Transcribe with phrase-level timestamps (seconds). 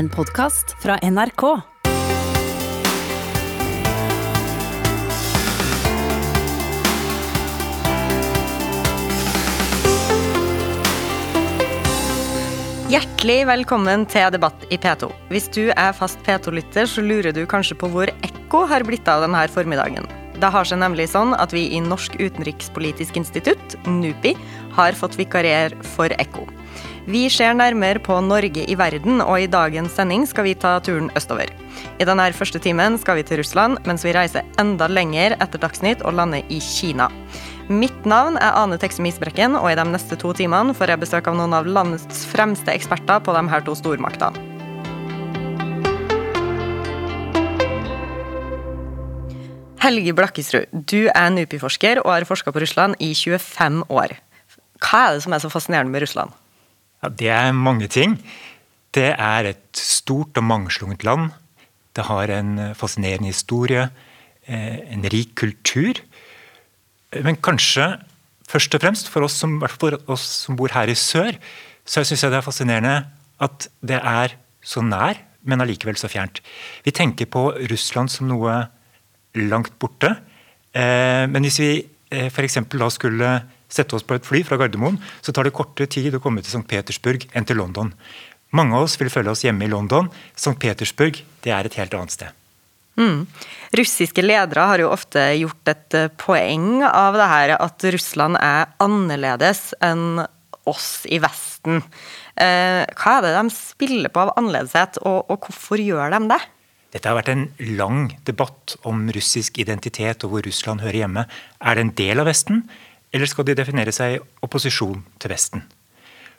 [0.00, 1.42] En podkast fra NRK.
[12.88, 15.10] Hjertelig velkommen til debatt i P2.
[15.28, 19.26] Hvis du er fast P2-lytter, så lurer du kanskje på hvor ekko har blitt av
[19.26, 20.08] denne formiddagen.
[20.40, 24.32] Det har seg nemlig sånn at vi i Norsk utenrikspolitisk institutt, NUPI,
[24.80, 26.48] har fått vikarier for ekko.
[27.10, 31.08] Vi ser nærmere på Norge i verden, og i dagens sending skal vi ta turen
[31.18, 31.48] østover.
[31.98, 36.04] I denne første timen skal vi til Russland, mens vi reiser enda lenger etter Dagsnytt
[36.06, 37.08] og lander i Kina.
[37.66, 41.30] Mitt navn er Ane Teksum Isbrekken, og i de neste to timene får jeg besøk
[41.32, 44.46] av noen av landets fremste eksperter på de her to stormaktene.
[49.82, 54.14] Helge Blakkesrud, du er NUPI-forsker og har forska på Russland i 25 år.
[54.78, 56.38] Hva er det som er så fascinerende med Russland?
[57.00, 58.18] Ja, det er mange ting.
[58.92, 61.30] Det er et stort og mangslungent land.
[61.96, 63.88] Det har en fascinerende historie,
[64.46, 65.94] eh, en rik kultur.
[67.12, 67.98] Men kanskje
[68.50, 71.38] først og fremst for oss som, for oss som bor her i sør,
[71.86, 72.96] så syns jeg det er fascinerende
[73.40, 76.42] at det er så nær, men allikevel så fjernt.
[76.84, 78.66] Vi tenker på Russland som noe
[79.34, 80.12] langt borte.
[80.74, 81.70] Eh, men hvis vi
[82.12, 82.60] eh, f.eks.
[82.74, 83.30] da skulle
[83.70, 86.52] sette oss på et fly fra Gardermoen, så tar det kortere tid å komme til
[86.52, 86.66] St.
[86.70, 87.94] Petersburg enn til London.
[88.56, 90.10] Mange av oss vil føle oss hjemme i London.
[90.34, 90.56] St.
[90.60, 92.36] Petersburg det er et helt annet sted.
[92.98, 93.24] Mm.
[93.78, 98.72] Russiske ledere har jo ofte gjort et eh, poeng av det her at Russland er
[98.82, 100.24] annerledes enn
[100.68, 101.80] oss i Vesten.
[102.34, 106.40] Eh, hva er det de spiller på av annerledeshet, og, og hvorfor gjør de det?
[106.90, 107.46] Dette har vært en
[107.78, 111.26] lang debatt om russisk identitet og hvor Russland hører hjemme.
[111.62, 112.64] Er det en del av Vesten,
[113.10, 115.64] eller skal de definere seg i opposisjon til Vesten?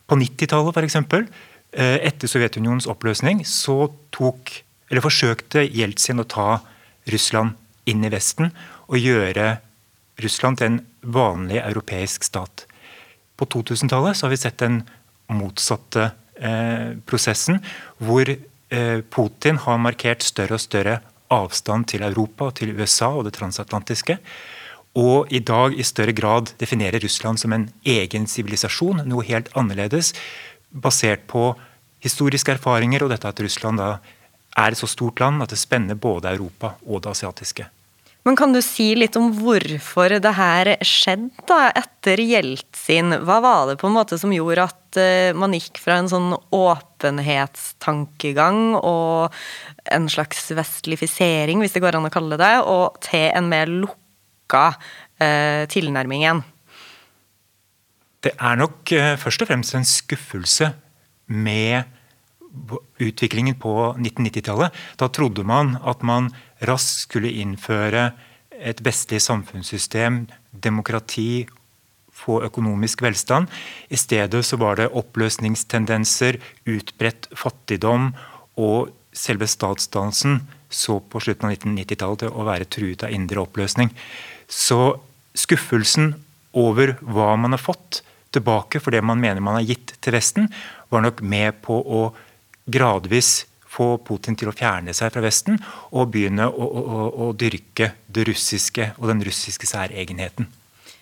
[0.07, 4.53] På 90-tallet f.eks., eh, etter Sovjetunionens oppløsning, så tok,
[4.91, 6.61] eller forsøkte Jeltsin å ta
[7.11, 7.57] Russland
[7.89, 8.51] inn i Vesten
[8.87, 9.55] og gjøre
[10.21, 12.67] Russland til en vanlig europeisk stat.
[13.39, 14.83] På 2000-tallet har vi sett den
[15.31, 17.61] motsatte eh, prosessen,
[17.97, 18.29] hvor
[18.71, 23.35] Eh, Putin har markert større og større avstand til Europa og til USA og det
[23.35, 24.15] transatlantiske.
[24.99, 30.11] Og i dag i større grad definerer Russland som en egen sivilisasjon, noe helt annerledes,
[30.71, 31.53] basert på
[32.03, 33.99] historiske erfaringer og dette at Russland da
[34.59, 37.65] er et så stort land at det spenner både Europa og det asiatiske.
[38.27, 43.09] Men kan du si litt om hvorfor det her skjedde etter Jeltsin?
[43.25, 46.29] Hva var det på en måte som gjorde at uh, man gikk fra en sånn
[46.53, 49.33] åpenhetstankegang og
[49.89, 53.65] en slags vestlifisering, hvis det går an å kalle det, og til en mer
[54.51, 54.75] lukka
[55.19, 56.43] eh, tilnærmingen?
[58.21, 60.73] Det er nok eh, først og fremst en skuffelse
[61.27, 61.83] med
[62.99, 64.71] utviklingen på 1990-tallet.
[64.99, 66.29] Da trodde man at man
[66.67, 68.11] raskt skulle innføre
[68.51, 71.47] et vestlig samfunnssystem, demokrati,
[72.11, 73.47] få økonomisk velstand.
[73.89, 78.11] I stedet så var det oppløsningstendenser, utbredt fattigdom
[78.59, 80.41] og selve statsdansen
[80.71, 83.91] så på slutten av 1990-tallet til å være truet av indre oppløsning.
[84.51, 84.99] Så
[85.37, 86.13] skuffelsen
[86.51, 88.01] over hva man har fått
[88.35, 90.51] tilbake for det man mener man har gitt til Vesten,
[90.91, 92.03] var nok med på å
[92.71, 95.59] gradvis få Putin til å fjerne seg fra Vesten
[95.91, 100.49] og begynne å, å, å dyrke det russiske og den russiske særegenheten.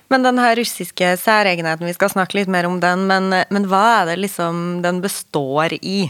[0.09, 3.83] Men den her russiske særegenheten, vi skal snakke litt mer om den, men, men, hva
[3.99, 6.07] er det liksom den består i?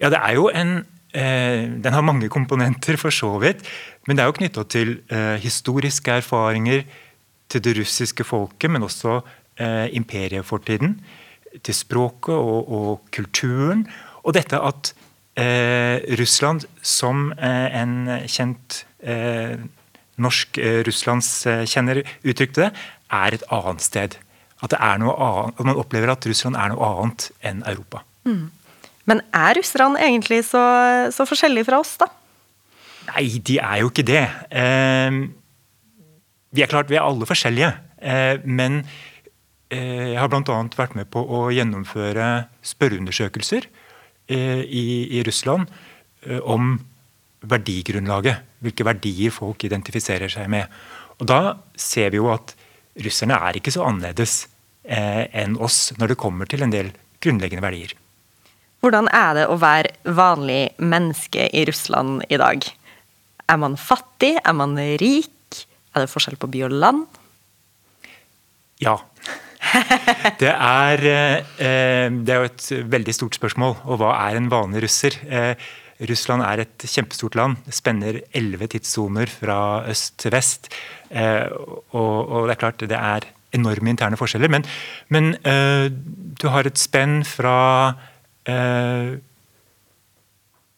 [0.00, 0.78] Ja, det er jo en
[1.16, 3.62] Den har mange komponenter, for så vidt.
[4.06, 6.84] Men det er jo knytta til eh, historiske erfaringer
[7.48, 9.20] til det russiske folket, men også
[9.56, 10.98] eh, imperiefortiden.
[11.64, 13.86] Til språket og, og kulturen.
[14.26, 14.92] Og dette at
[15.38, 17.96] eh, Russland, som eh, en
[18.28, 19.56] kjent eh,
[20.22, 22.70] norsk eh, russlandskjenner uttrykte det,
[23.12, 24.18] er et annet sted.
[24.64, 28.02] At, annet, at, man opplever at Russland er noe annet enn Europa.
[28.26, 28.48] Mm.
[29.06, 30.62] Men er russerne egentlig så,
[31.14, 32.10] så, forskjellige fra oss, da?
[33.12, 34.24] Nei, de er jo ikke det.
[34.50, 35.18] Eh,
[36.56, 37.70] vi er klart, vi er alle forskjellige.
[38.02, 38.80] Eh, men
[39.70, 40.60] eh, jeg har bl.a.
[40.74, 42.30] vært med på å gjennomføre
[42.66, 43.70] spørreundersøkelser
[44.26, 45.68] Eh, i, i Russland
[46.26, 46.72] eh, om
[47.46, 48.40] verdigrunnlaget.
[48.58, 50.72] Hvilke verdier folk identifiserer seg med.
[51.20, 52.56] Og Da ser vi jo at
[53.06, 54.48] russerne er ikke så annerledes
[54.82, 56.90] eh, enn oss når det kommer til en del
[57.22, 57.94] grunnleggende verdier.
[58.86, 62.62] Hvordan er det å være vanlig menneske i Russland i dag?
[63.50, 64.36] Er man fattig?
[64.38, 65.58] Er man rik?
[65.90, 67.18] Er det forskjell på by og land?
[68.78, 68.94] Ja.
[70.38, 73.74] Det er, eh, det er jo et veldig stort spørsmål.
[73.90, 75.18] Og hva er en vanlig russer?
[75.26, 75.66] Eh,
[76.06, 77.58] Russland er et kjempestort land.
[77.66, 80.70] Det spenner elleve tidssoner fra øst til vest.
[81.10, 81.50] Eh,
[81.90, 83.26] og, det er klart det er
[83.58, 84.52] enorme interne forskjeller.
[84.52, 84.66] Men,
[85.10, 85.32] men
[86.38, 87.56] du har et spenn fra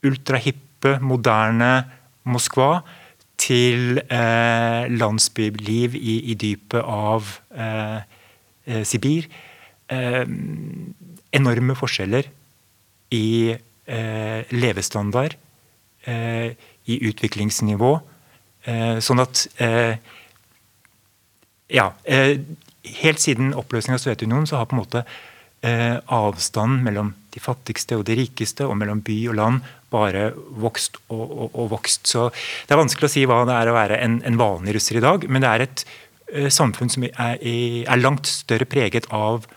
[0.09, 1.73] ultrahippe, moderne
[2.29, 2.83] Moskva
[3.39, 8.01] til eh, landsbyliv i, i, dypet av eh,
[8.67, 9.29] eh, Sibir.
[9.89, 10.25] Eh,
[11.39, 12.29] enorme forskjeller
[13.15, 15.37] i eh, levestandard,
[16.05, 16.53] eh,
[16.89, 17.99] i utviklingsnivå.
[19.01, 19.49] sånn at
[21.71, 21.93] Ja.
[23.03, 25.05] helt siden oppløsningen av Sovjetunionen så har på en måte
[26.09, 29.63] avstanden mellom de fattigste og de rikeste, og mellom by og land,
[29.93, 30.29] bare
[30.61, 32.11] vokst og, og, og, vokst.
[32.11, 32.29] Så
[32.67, 35.05] Det er vanskelig å si hva det er å være en, en vanlig russer i
[35.05, 39.49] dag, men det er et uh, samfunn som er, er, langt større preget av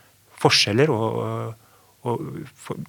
[0.42, 1.54] forskjeller og,
[2.08, 2.26] og
[2.56, 2.80] for,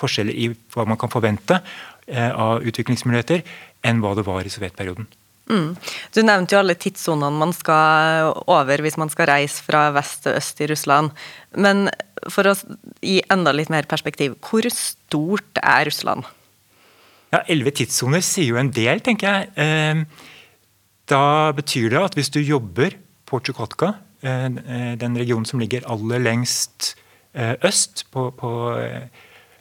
[0.00, 3.44] forskjeller i hva man kan forvente uh, av utviklingsmuligheter,
[3.86, 5.08] enn hva det var i sovjetperioden.
[5.46, 5.76] Mm.
[6.10, 10.38] Du nevnte jo alle tidssonene man skal over hvis man skal reise fra vest til
[10.38, 11.12] øst i Russland.
[11.54, 11.86] Men
[12.32, 12.56] for å
[13.04, 16.26] gi enda litt mer perspektiv, hvor stort er Russland?
[17.34, 19.50] Ja, Elleve tidssoner sier jo en del, tenker jeg.
[19.60, 20.04] Ehm,
[21.10, 22.96] da betyr det at hvis du jobber
[23.26, 26.94] på Tsjukotka, eh, eh, den regionen som ligger aller lengst
[27.34, 28.50] eh, øst på, på,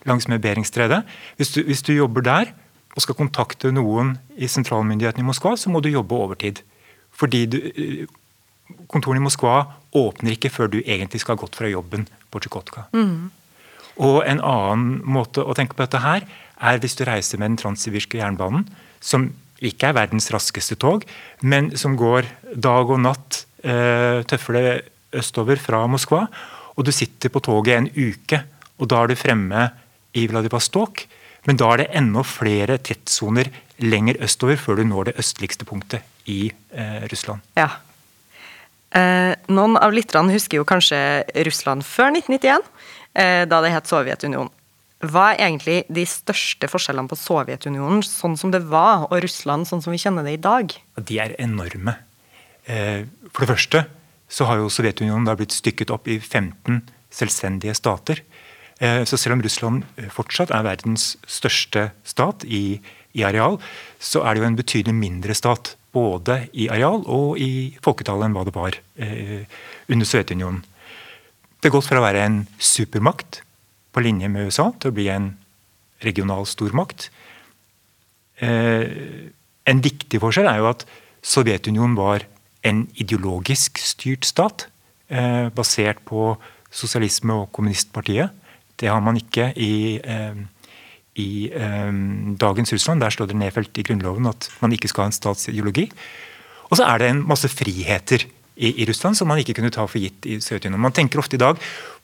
[0.05, 1.01] langs med Beringstredet
[1.37, 2.53] hvis, hvis, du jobber der
[2.95, 6.61] og skal kontakte noen i sentralmyndigheten i Moskva, så må du jobbe overtid.
[7.15, 7.59] Fordi du,
[8.91, 9.57] kontorene i Moskva
[9.95, 12.87] åpner ikke før du egentlig skal ha gått fra jobben på Tsjukotka.
[12.95, 13.31] Mm.
[14.03, 16.25] Og en annen måte å tenke på dette her,
[16.55, 18.67] er hvis du reiser med den transsibirske jernbanen,
[19.03, 19.29] som
[19.65, 21.05] ikke er verdens raskeste tog,
[21.43, 22.27] men som går
[22.59, 24.81] dag og natt eh, tøffere
[25.15, 26.25] østover fra Moskva.
[26.75, 28.41] Og du sitter på toget en uke,
[28.79, 29.69] og da er du fremme
[30.15, 31.05] i Vladivostok.
[31.45, 33.51] Men da er det enda flere tettsoner
[33.83, 37.43] lenger østover før du når det østligste punktet i eh, Russland.
[37.59, 37.69] Ja.
[38.95, 40.97] Eh, noen av lytterne husker jo kanskje
[41.45, 42.69] Russland før 1991,
[43.19, 44.53] eh, da det het Sovjetunionen.
[45.05, 49.83] Hva er egentlig de største forskjellene på Sovjetunionen sånn som det var, og Russland sånn
[49.83, 50.71] som vi kjenner det i dag?
[50.97, 51.97] De er enorme.
[52.65, 53.83] Eh, for det første
[54.31, 56.81] så har jo Sovjetunionen da blitt stykket opp i 15
[57.13, 58.23] selvstendige stater.
[58.83, 62.81] Eh, så selv om Russland fortsatt er verdens største stat i,
[63.15, 63.59] i areal,
[63.99, 65.75] så er det jo en betydelig mindre stat.
[65.95, 69.47] Både i areal og i folketallet enn hva det var eh,
[69.87, 70.63] under Sovjetunionen.
[71.59, 73.39] Det har gått fra å være en supermakt
[73.95, 75.31] på linje med USA til å bli en
[76.03, 77.07] regional stormakt.
[78.43, 79.31] Eh,
[79.65, 80.83] en viktig forskjell er jo at
[81.25, 82.27] Sovjetunionen var
[82.65, 84.67] en ideologisk styrt stat,
[85.09, 86.35] eh, basert på
[86.71, 88.29] sosialisme og kommunistpartiet.
[88.75, 90.37] Det har man ikke i, eh,
[91.15, 91.49] i
[92.35, 93.01] dagens Russland.
[93.01, 95.89] Der står det nedfelt i Grunnloven at man ikke skal ha en statsideologi.
[96.69, 98.25] Og så er det en masse friheter
[98.55, 100.83] i, i Russland som man ikke kunne ta for gitt i Sovjetunionen.
[100.87, 101.59] Man tenker ofte i dag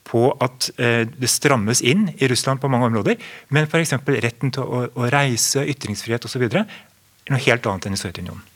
[0.08, 3.20] på at eh, det strammes inn i Russland på mange områder,
[3.54, 3.96] men f.eks.
[4.26, 6.48] retten til å, å reise, ytringsfrihet osv.
[6.50, 6.66] er
[7.32, 8.51] noe helt annet enn i Sovjetunionen.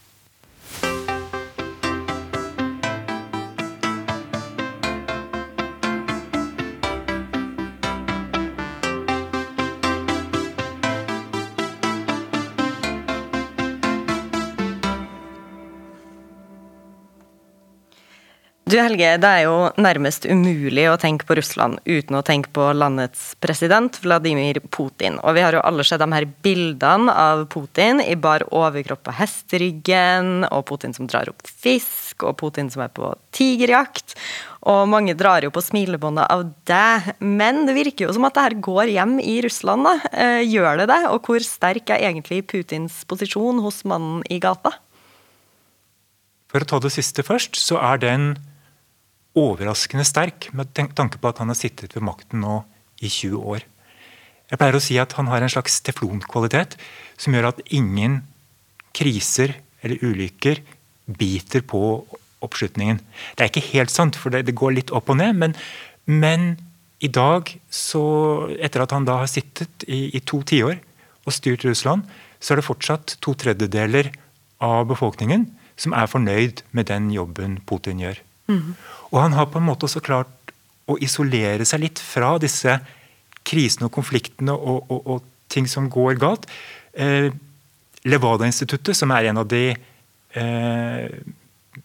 [18.66, 22.72] Du Helge, det er jo nærmest umulig å tenke på Russland uten å tenke på
[22.74, 25.20] landets president Vladimir Putin.
[25.22, 29.14] Og vi har jo alle sett de her bildene av Putin i bar overkropp på
[29.20, 34.16] hesteryggen, og Putin som drar opp fisk, og Putin som er på tigerjakt.
[34.66, 37.14] Og mange drar jo på smilebåndet av det.
[37.22, 39.94] Men det virker jo som at det her går hjem i Russland, da.
[40.10, 41.00] Eh, gjør det det?
[41.14, 44.74] Og hvor sterk er egentlig Putins posisjon hos mannen i gata?
[46.50, 48.28] For å ta det siste først, så er den
[49.36, 52.62] overraskende sterk med tanke på at han har sittet ved makten nå
[53.04, 53.66] i 20 år.
[54.50, 56.78] Jeg pleier å si at han har en slags teflonkvalitet
[57.20, 58.22] som gjør at ingen
[58.96, 60.62] kriser eller ulykker
[61.06, 61.82] biter på
[62.46, 63.02] oppslutningen.
[63.36, 65.36] Det er ikke helt sant, for det, går litt opp og ned.
[65.42, 65.56] Men,
[66.06, 66.48] men
[67.04, 68.04] i dag, så,
[68.62, 70.78] etter at han da har sittet i, i to tiår
[71.26, 72.06] og styrt Russland,
[72.40, 74.12] så er det fortsatt to tredjedeler
[74.64, 75.50] av befolkningen
[75.82, 78.22] som er fornøyd med den jobben Putin gjør.
[78.48, 78.76] Mm.
[79.16, 80.52] Og han har på en måte også klart
[80.92, 82.76] å isolere seg litt fra disse
[83.48, 86.50] krisene og konfliktene og, og, og ting som går galt.
[86.94, 87.32] Eh,
[88.06, 91.08] Levada-instituttet, som er en av de eh,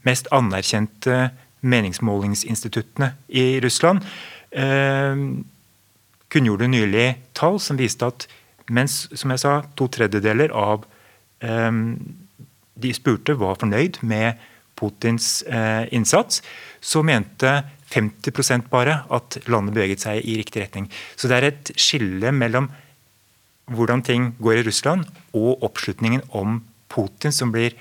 [0.05, 4.05] mest anerkjente meningsmålingsinstituttene i Russland
[4.51, 5.23] eh,
[6.31, 8.27] kunngjorde nylig tall som viste at
[8.71, 10.85] mens som jeg sa, to tredjedeler av
[11.45, 11.73] eh,
[12.81, 14.41] de spurte var fornøyd med
[14.81, 16.41] Putins eh, innsats,
[16.81, 17.61] så mente
[17.93, 20.89] 50% bare at landet beveget seg i riktig retning.
[21.19, 22.71] Så det er et skille mellom
[23.71, 25.07] hvordan ting går i Russland
[25.37, 26.61] og oppslutningen om
[26.91, 27.77] Putin, som, blir,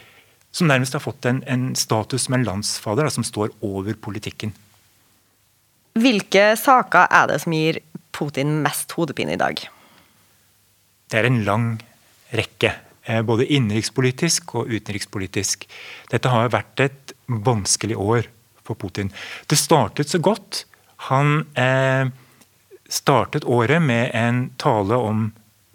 [0.53, 4.53] som nærmest har fått en, en status som en landsfader, da, som står over politikken.
[5.99, 7.81] Hvilke saker er det som gir
[8.15, 9.63] Putin mest hodepine i dag?
[11.09, 11.71] Det er en lang
[12.37, 12.75] rekke.
[13.09, 15.65] Eh, både innenrikspolitisk og utenrikspolitisk.
[16.11, 18.27] Dette har vært et vanskelig år
[18.61, 19.09] for Putin.
[19.49, 20.65] Det startet så godt.
[21.09, 22.11] Han eh,
[22.85, 25.25] startet året med en tale om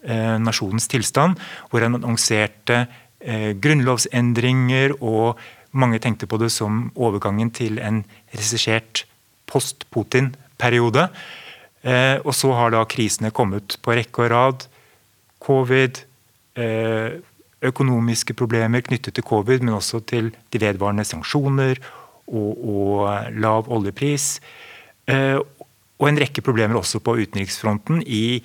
[0.07, 2.87] eh, nasjonens tilstand, hvor han annonserte
[3.25, 5.39] grunnlovsendringer, og
[5.73, 8.03] mange tenkte på det som overgangen til en
[8.35, 9.07] regissert
[9.49, 11.07] post-Putin-periode.
[12.21, 14.67] Og så har da krisene kommet på rekke og rad.
[15.41, 16.03] Covid,
[17.65, 21.81] økonomiske problemer knyttet til covid, men også til de vedvarende sanksjoner
[22.27, 24.39] og, og lav oljepris.
[25.09, 25.39] Eh,
[25.99, 28.43] og en rekke problemer også på utenriksfronten i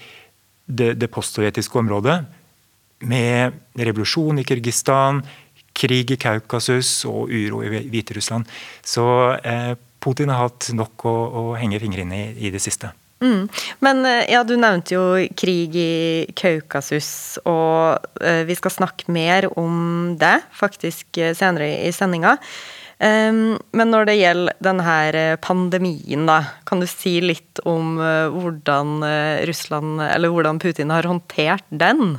[0.65, 2.21] det, det postsovjetiske området.
[3.09, 5.23] Med revolusjon i Kirgistan,
[5.75, 8.47] krig i Kaukasus og uro i Hviterussland.
[8.83, 9.05] Så
[9.43, 12.91] eh, Putin har hatt nok å, å henge fingrene i i det siste.
[13.19, 13.47] Mm.
[13.83, 15.05] Men eh, ja, du nevnte jo
[15.37, 17.11] krig i Kaukasus,
[17.43, 22.37] og uh, vi skal snakke mer om det faktisk eh, senere i sendinga.
[22.99, 29.05] Men når det gjelder denne pandemien, da, kan du si litt om hvordan
[29.47, 32.17] Russland, eller hvordan Putin har håndtert den?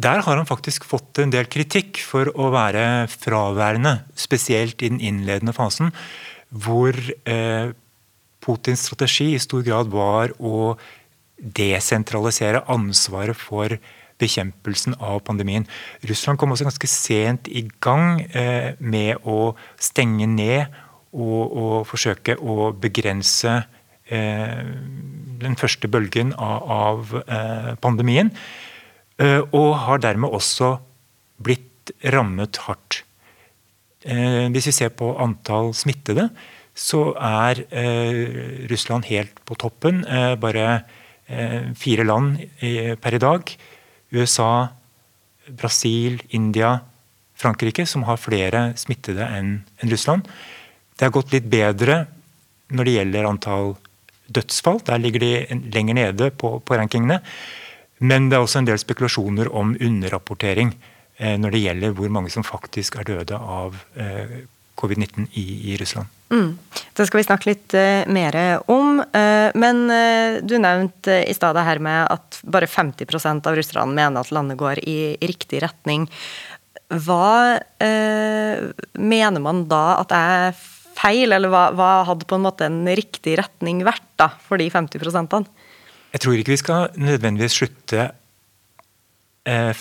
[0.00, 4.98] Der har han faktisk fått en del kritikk for å være fraværende, spesielt i den
[4.98, 5.90] innledende fasen,
[6.50, 6.96] hvor
[7.28, 7.70] eh,
[8.40, 10.76] Putins strategi i stor grad var å
[11.40, 13.76] desentralisere ansvaret for
[14.20, 15.66] bekjempelsen av pandemien.
[16.08, 20.66] Russland kom også ganske sent i gang eh, med å stenge ned
[21.10, 23.56] og, og forsøke å begrense
[24.12, 24.60] eh,
[25.40, 28.34] den første bølgen av, eh, pandemien.
[29.20, 30.78] Og har dermed også
[31.44, 33.02] blitt rammet hardt.
[34.00, 36.30] Hvis vi ser på antall smittede,
[36.74, 40.04] så er eh, Russland helt på toppen.
[40.06, 40.66] Eh, bare
[41.26, 42.38] eh, fire land
[43.00, 43.52] per i dag.
[44.10, 44.68] USA,
[45.48, 46.78] Brasil, India,
[47.34, 50.28] Frankrike, som har flere smittede enn en Russland.
[50.96, 52.04] Det har gått litt bedre
[52.70, 53.74] når det gjelder antall
[54.28, 54.80] dødsfall.
[54.86, 57.20] Der ligger de lenger nede på, på rankingene.
[58.00, 60.72] Men det er også en del spekulasjoner om underrapportering
[61.20, 63.74] når det gjelder hvor mange som faktisk er døde av
[64.80, 66.08] covid-19 i, i Russland.
[66.30, 66.58] Mm.
[66.94, 68.36] Det skal vi snakke litt uh, mer
[68.70, 69.00] om.
[69.02, 74.22] Uh, men uh, du nevnte i stedet her med at bare 50% av russerne mener
[74.22, 76.06] at landet går i, i riktig retning.
[76.90, 77.60] Hva
[78.98, 80.56] mener man da at er
[80.98, 84.66] feil, eller hva, hva, hadde på en måte en riktig retning vært da, for de
[84.66, 85.46] 50 -ene?
[86.10, 88.10] Jeg tror ikke vi skal nødvendigvis slutte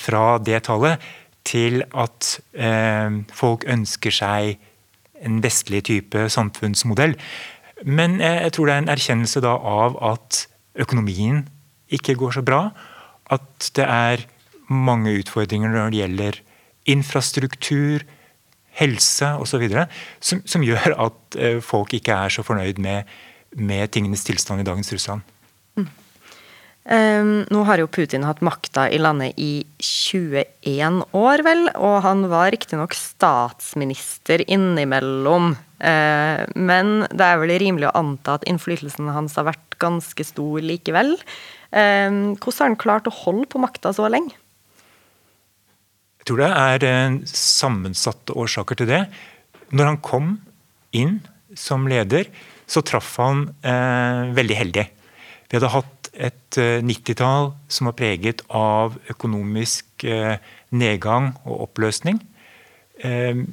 [0.03, 1.01] fra det tallet
[1.43, 2.37] til at
[3.33, 4.68] folk ønsker seg
[5.25, 7.15] en vestlig type samfunnsmodell.
[7.85, 10.43] Men jeg tror det er en erkjennelse da av at
[10.79, 11.45] økonomien
[11.91, 12.69] ikke går så bra.
[13.31, 14.25] At det er
[14.69, 16.39] mange utfordringer når det gjelder
[16.89, 18.05] infrastruktur,
[18.79, 19.65] helse osv.
[20.23, 23.09] Som, som gjør at eh, folk ikke er så fornøyd med,
[23.57, 25.25] med tingenes tilstand i dagens Russland.
[26.87, 31.67] Um, nå har jo Putin hatt makta i landet i 21 år, vel.
[31.75, 35.53] Og han var riktignok statsminister innimellom.
[35.79, 40.63] Uh, men det er vel rimelig å anta at innflytelsen hans har vært ganske stor
[40.65, 41.17] likevel.
[41.69, 44.33] Um, hvordan har han klart å holde på makta så lenge?
[46.19, 49.03] Jeg tror det er uh, sammensatte årsaker til det.
[49.69, 50.37] Når han kom
[50.95, 51.19] inn
[51.57, 52.31] som leder,
[52.69, 54.89] så traff han uh, veldig heldig.
[55.49, 60.37] Vi hadde hatt et 90-tall eh, som var preget av økonomisk eh,
[60.75, 62.21] nedgang og oppløsning.
[63.03, 63.43] Eh,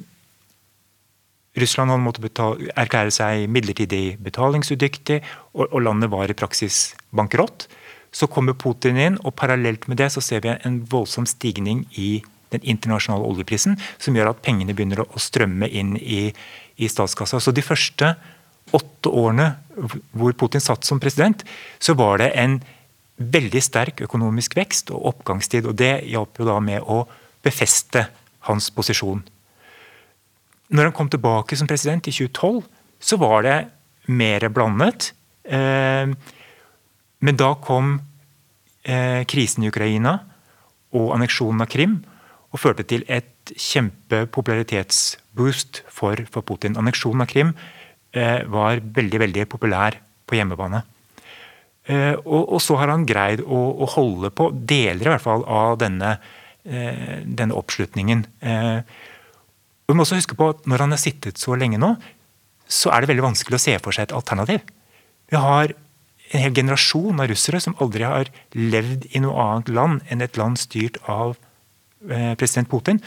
[1.57, 2.39] Russland hadde måttet
[2.77, 5.21] erklære seg midlertidig betalingsudyktig,
[5.55, 7.65] og, og, landet var i praksis bankerott.
[8.13, 12.21] Så kommer Putin inn, og parallelt med det så ser vi en voldsom stigning i
[12.53, 16.29] den internasjonale oljeprisen, som gjør at pengene begynner å, strømme inn i,
[16.77, 17.41] i statskassa.
[17.43, 18.13] Så de første
[18.75, 19.55] åtte årene
[20.11, 21.43] hvor Putin satt som president,
[21.79, 22.59] så var det en
[23.17, 25.65] veldig sterk økonomisk vekst og oppgangstid.
[25.65, 27.07] og Det hjalp jo da med å
[27.43, 28.07] befeste
[28.49, 29.23] hans posisjon.
[30.69, 32.63] når han kom tilbake som president i 2012,
[32.99, 33.67] så var det
[34.07, 35.13] mer blandet.
[35.43, 36.07] Eh,
[37.19, 38.01] men da kom
[38.83, 40.19] eh, krisen i Ukraina
[40.91, 42.03] og anneksjonen av Krim
[42.51, 46.77] og førte til et kjempepopularitetsboost for, for Putin.
[46.77, 47.55] Anneksjonen av Krim
[48.49, 49.97] var veldig veldig populær
[50.27, 50.83] på hjemmebane.
[51.87, 55.45] Eh, og, og, så har han greid å, å, holde på deler i hvert fall
[55.47, 56.17] av denne,
[56.67, 58.25] eh, denne oppslutningen.
[58.43, 58.79] Eh,
[59.87, 61.93] vi må også huske på at Når han har sittet så lenge nå,
[62.67, 64.65] så er det veldig vanskelig å se for seg et alternativ.
[65.31, 65.71] Vi har
[66.27, 70.35] en hel generasjon av russere som aldri har levd i noe annet land enn et
[70.39, 71.37] land styrt av
[72.11, 72.99] eh, president Putin.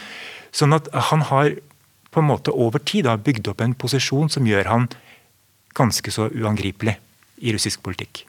[0.49, 1.53] Sånn at han har
[2.11, 4.89] på en måte over tid har bygd opp en posisjon som gjør han
[5.77, 6.97] ganske så uangripelig
[7.41, 8.25] i russisk politikk.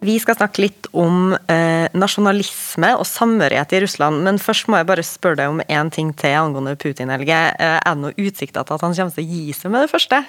[0.00, 4.22] Vi skal snakke litt om eh, nasjonalisme og samhørighet i Russland.
[4.26, 7.38] Men først må jeg bare spørre deg om én ting til angående Putin, Helge.
[7.54, 9.92] Eh, er det noen utsikter til at han kommer til å gi seg med det
[9.92, 10.22] første?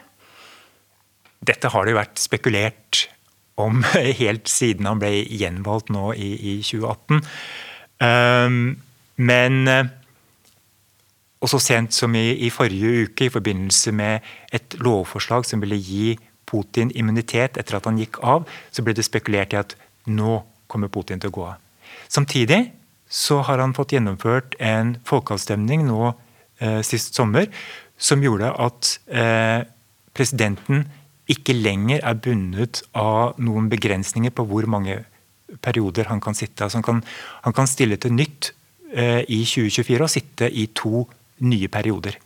[1.41, 3.05] Dette har det jo vært spekulert
[3.61, 3.81] om
[4.21, 7.25] helt siden han ble gjenvalgt nå i, i 2018.
[8.01, 8.61] Um,
[9.21, 9.89] men eh,
[11.41, 15.79] og så sent som i, i, forrige uke, i forbindelse med et lovforslag som ville
[15.81, 16.13] gi
[16.49, 19.75] Putin immunitet etter at han gikk av, så ble det spekulert i at
[20.11, 20.41] nå
[20.71, 21.59] kommer Putin til å gå av.
[22.11, 22.63] Samtidig
[23.11, 26.13] så har han fått gjennomført en folkeavstemning nå
[26.63, 27.49] eh, sist sommer
[28.01, 29.67] som gjorde at eh,
[30.15, 30.85] presidenten
[31.31, 35.01] ikke lenger er bundet av noen begrensninger på hvor mange
[35.63, 36.63] perioder han kan sitte.
[36.63, 37.01] Altså han, kan,
[37.45, 38.53] han kan stille til nytt
[38.95, 41.05] eh, i 2024 og sitte i to
[41.47, 42.17] nye perioder.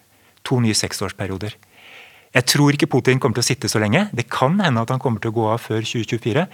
[0.46, 1.58] To nye seksårsperioder.
[2.36, 4.10] Jeg tror ikke Putin kommer til å sitte så lenge.
[4.12, 6.46] Det kan hende at han kommer til å gå av før 2024.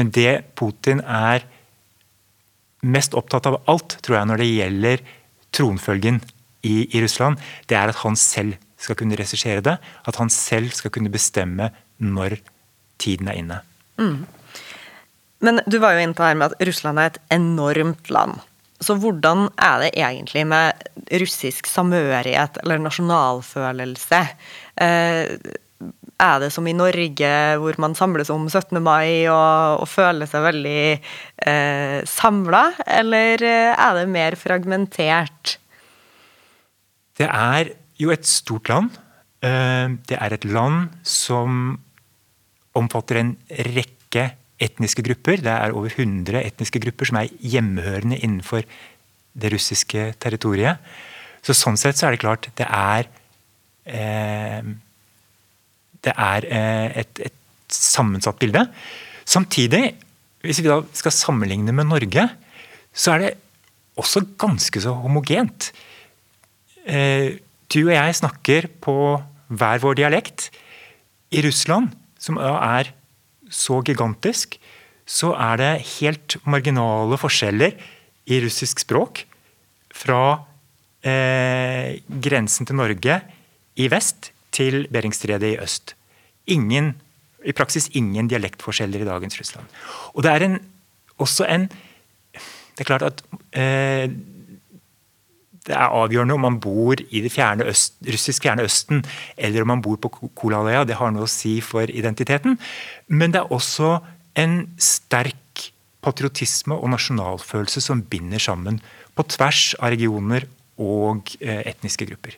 [0.00, 1.44] Men det Putin er
[2.86, 5.04] mest opptatt av alt, tror jeg, når det gjelder
[5.56, 6.22] tronfølgen
[6.66, 9.76] i, i Russland, det er at han selv skal kunne regissere det.
[10.08, 12.38] At han selv skal kunne bestemme når
[13.02, 13.60] tiden er inne.
[14.00, 14.24] Mm.
[15.44, 18.40] Men du var jo inne på her med at Russland er et enormt land.
[18.84, 20.88] Så hvordan er det egentlig med
[21.22, 24.20] russisk samhørighet eller nasjonalfølelse?
[24.80, 25.36] Eh,
[26.16, 28.78] er det som i Norge, hvor man samles om 17.
[28.80, 32.62] mai og, og føler seg veldig eh, samla,
[32.98, 35.58] eller eh, er det mer fragmentert?
[37.16, 38.96] Det er jo et stort land.
[39.44, 41.76] Eh, det er et land som
[42.76, 43.36] omfatter en
[43.68, 44.30] rekke
[44.62, 45.42] etniske grupper.
[45.44, 48.64] Det er over 100 etniske grupper som er hjemmehørende innenfor
[49.36, 50.80] det russiske territoriet.
[51.44, 53.06] Så Sånn sett så er det klart det er
[56.06, 58.60] Det er eh, et, et, sammensatt bilde.
[59.26, 59.96] Samtidig,
[60.46, 62.28] hvis vi da skal sammenligne med Norge,
[62.94, 63.32] så er det
[63.98, 65.72] også ganske så homogent.
[66.86, 68.94] Eh, du og jeg snakker på
[69.48, 70.50] hver vår dialekt.
[71.34, 71.90] I Russland,
[72.22, 72.92] som er
[73.50, 74.54] så gigantisk,
[75.06, 77.74] så er det helt marginale forskjeller
[78.30, 79.24] i russisk språk.
[79.90, 80.22] Fra
[81.02, 83.20] eh, grensen til Norge
[83.76, 85.94] i vest til Beringstredet i øst.
[86.46, 86.94] Ingen,
[87.44, 89.66] I praksis ingen dialektforskjeller i dagens Russland.
[90.14, 90.58] Og det er en,
[91.18, 91.68] også en
[92.76, 93.22] Det er klart at
[93.56, 94.10] eh,
[95.66, 99.00] det er avgjørende om man bor i det fjerne øst, russisk fjerne Østen
[99.36, 100.84] eller om man bor på Kolaløya.
[100.84, 102.58] Det har noe å si for identiteten.
[103.08, 103.96] Men det er også
[104.36, 105.70] en sterk
[106.04, 108.78] patriotisme og nasjonalfølelse som binder sammen
[109.16, 112.36] på tvers av regioner og eh, etniske grupper.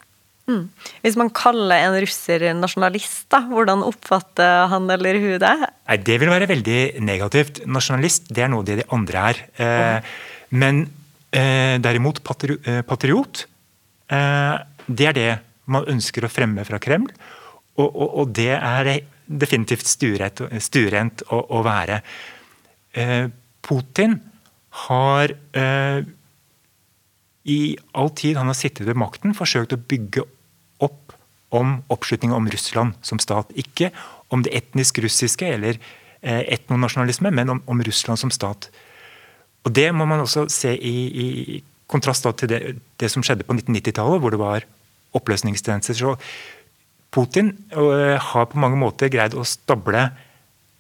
[0.49, 0.65] Mm.
[1.05, 5.57] Hvis man kaller en russer nasjonalist, da, hvordan oppfatter han eller hun det?
[5.61, 7.61] Nei, Det vil være veldig negativt.
[7.69, 9.43] Nasjonalist det er noe det de andre er.
[9.61, 10.15] Eh,
[10.57, 10.87] men
[11.37, 13.45] eh, derimot patri eh, patriot,
[14.09, 14.57] eh,
[14.89, 15.31] det er det
[15.69, 17.11] man ønsker å fremme fra Kreml.
[17.79, 18.93] Og, og, og det er
[19.29, 22.01] definitivt stuerent, stuerent å, å, være.
[23.63, 24.17] Putin
[24.89, 25.35] har
[27.45, 27.59] i
[27.93, 30.25] all tid han har sittet ved makten, forsøkt å bygge
[30.85, 31.15] opp
[31.55, 33.51] om oppslutning om Russland som stat.
[33.57, 33.91] Ikke
[34.29, 35.79] om det etnisk russiske eller
[36.21, 38.69] eh, etnonasjonalisme, men om, om, Russland som stat.
[39.65, 42.61] Og Det må man også se i, i kontrast til det,
[43.01, 44.67] det, som skjedde på 1990-tallet, hvor det var
[45.17, 46.17] oppløsningstendenser.
[47.11, 50.11] Putin øh, har på mange måter greid å stable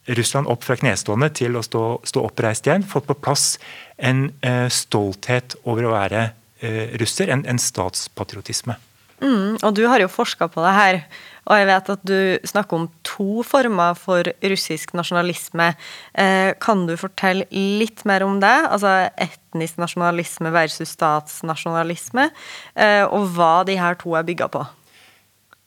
[0.08, 2.84] Russland opp fra knestående til å stå, stå oppreist igjen.
[2.84, 3.56] Fått på plass
[3.96, 6.28] en øh, stolthet over å være
[6.64, 8.76] øh, russer en, en statspatriotisme.
[9.18, 11.00] Mm, og du har jo forska på det her,
[11.48, 15.72] og jeg vet at du snakker om to former for russisk nasjonalisme.
[16.14, 18.54] Eh, kan du fortelle litt mer om det?
[18.68, 22.28] Altså etnisk nasjonalisme versus statsnasjonalisme,
[22.76, 24.62] eh, og hva de her to er bygga på?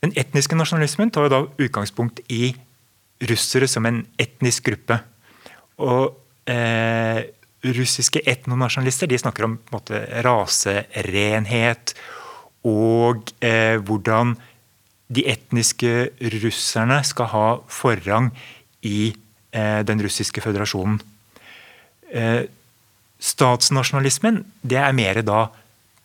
[0.05, 2.53] Den etniske nasjonalismen tar jo da utgangspunkt i
[3.29, 5.01] russere som en etnisk gruppe.
[5.81, 6.15] Og
[6.49, 7.27] eh,
[7.61, 11.93] russiske etnonasjonalister de snakker om på en måte, raserenhet
[12.67, 14.35] og eh, hvordan
[15.11, 18.31] de etniske russerne skal ha forrang
[18.87, 21.01] i eh, den russiske føderasjonen.
[22.11, 22.43] Eh,
[23.21, 25.47] statsnasjonalismen det er mer da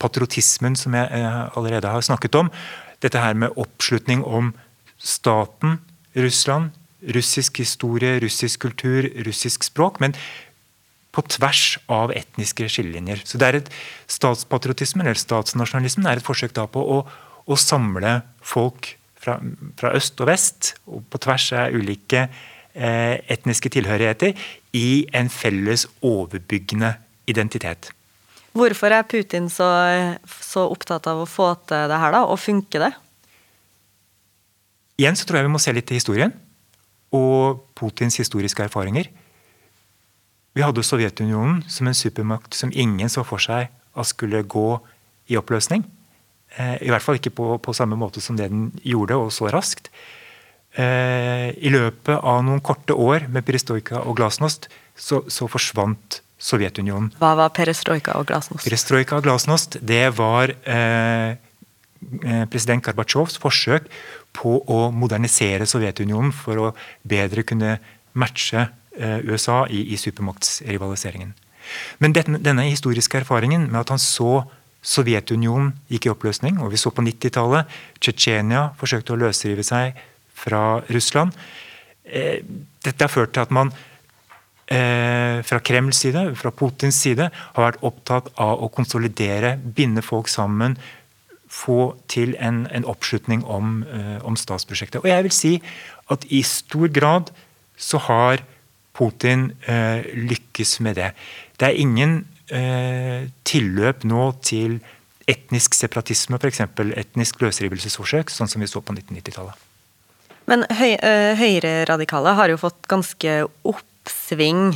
[0.03, 2.51] patriotismen som jeg eh, allerede har snakket om.
[3.03, 4.55] Dette her med oppslutning om
[4.99, 5.79] staten
[6.17, 6.73] Russland,
[7.15, 10.01] russisk historie, russisk kultur, russisk språk.
[10.01, 10.17] Men
[11.17, 13.23] på tvers av etniske skillelinjer.
[13.25, 13.73] Så det er et
[14.13, 17.01] Statspatriotismen eller statsnasjonalismen er et forsøk da på å,
[17.49, 19.39] å samle folk fra,
[19.81, 24.37] fra, øst og vest, og på tvers av ulike eh, etniske tilhørigheter,
[24.77, 26.93] i en felles overbyggende
[27.27, 27.91] identitet.
[28.57, 29.67] Hvorfor er Putin så,
[30.29, 32.93] så opptatt av å få til det her, da, og funker det?
[35.01, 36.33] Igjen så tror jeg vi må se litt til historien
[37.17, 39.11] og Putins historiske erfaringer.
[40.57, 44.69] Vi hadde Sovjetunionen som en supermakt som ingen så for seg at skulle gå
[45.29, 45.85] i oppløsning.
[46.57, 49.51] Eh, I hvert fall ikke på, på samme måte som det den gjorde, og så
[49.53, 49.91] raskt.
[50.77, 57.15] Eh, I løpet av noen korte år med perestrojka og glasnost så, så forsvant Sovjetunionen.
[57.21, 58.65] Hva var perestrojka og glasnost?
[58.65, 63.89] Perestrojka og glasnost, det var eh, eh president Gorbatsjovs forsøk
[64.37, 67.79] på å modernisere Sovjetunionen for å bedre kunne
[68.17, 71.35] matche USA i, i supermaktsrivaliseringen.
[71.99, 74.45] Men denne, denne, historiske erfaringen med at han så
[74.87, 79.97] Sovjetunionen gikk i oppløsning, og vi så på 90-tallet Tsjetsjenia forsøkte å løsrive seg
[80.37, 81.35] fra Russland.
[82.07, 82.45] Eh,
[82.87, 83.73] dette har ført til at man
[84.71, 90.31] eh, fra Kremls side, fra Putins side, har vært opptatt av å konsolidere, binde folk
[90.31, 90.79] sammen,
[91.51, 95.03] få til en, en oppslutning om, eh, om statsprosjektet.
[95.03, 95.53] Og jeg vil si
[96.15, 97.35] at i stor grad
[97.75, 98.47] så har
[98.97, 101.13] Putin eh, lykkes med det.
[101.61, 104.79] Det er ingen eh, tilløp nå til
[105.29, 106.63] etnisk separatisme, f.eks.
[107.03, 109.65] etnisk løsrivelsesforsøk, sånn som vi så på 1990-tallet.
[110.47, 114.69] Men høy, øh, høyreradikale har jo fått ganske oppsving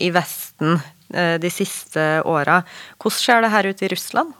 [0.00, 0.78] i Vesten
[1.12, 2.62] de siste åra.
[2.96, 4.32] Hvordan ser det her ut i Russland?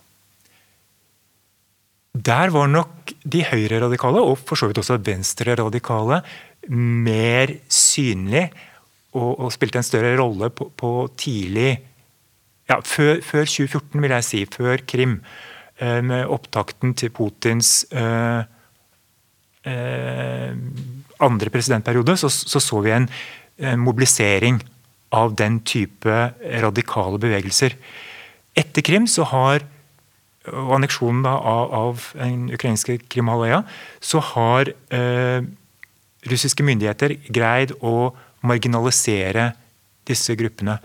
[2.16, 6.22] Der var nok de høyreradikale, og for så vidt også venstreradikale,
[6.72, 8.48] mer synlig
[9.16, 11.72] og, og spilte en større rolle på, på tidlig
[12.66, 14.42] ja, før, før, 2014, vil jeg si.
[14.50, 15.20] Før Krim.
[15.76, 18.42] Eh, med opptakten til Putins eh,
[19.68, 20.56] eh,
[21.20, 23.10] andre presidentperiode, så, så, så vi en,
[23.80, 24.58] mobilisering
[25.16, 26.16] av den type
[26.60, 27.72] radikale bevegelser.
[28.56, 29.64] Etter Krim så har
[30.52, 33.62] og anneksjonen da, av, av den ukrainske Krimhalvøya,
[34.04, 35.46] så har eh,
[36.30, 39.50] russiske myndigheter greid å marginalisere
[40.06, 40.78] disse gruppene.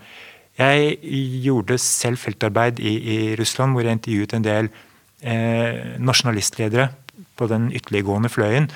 [0.58, 0.98] Jeg
[1.44, 4.68] gjorde selv feltarbeid i, i Russland, hvor jeg intervjuet en del
[5.22, 6.88] eh, nasjonalistledere
[7.36, 8.68] på den ytterliggående fløyen.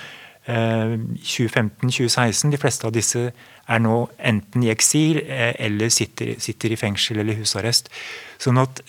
[0.46, 2.50] Eh, 2015-2016.
[2.50, 3.96] De fleste av disse er nå
[4.30, 7.90] enten i eksil eh, eller sitter, sitter, i fengsel eller husarrest.
[8.38, 8.80] Sånn at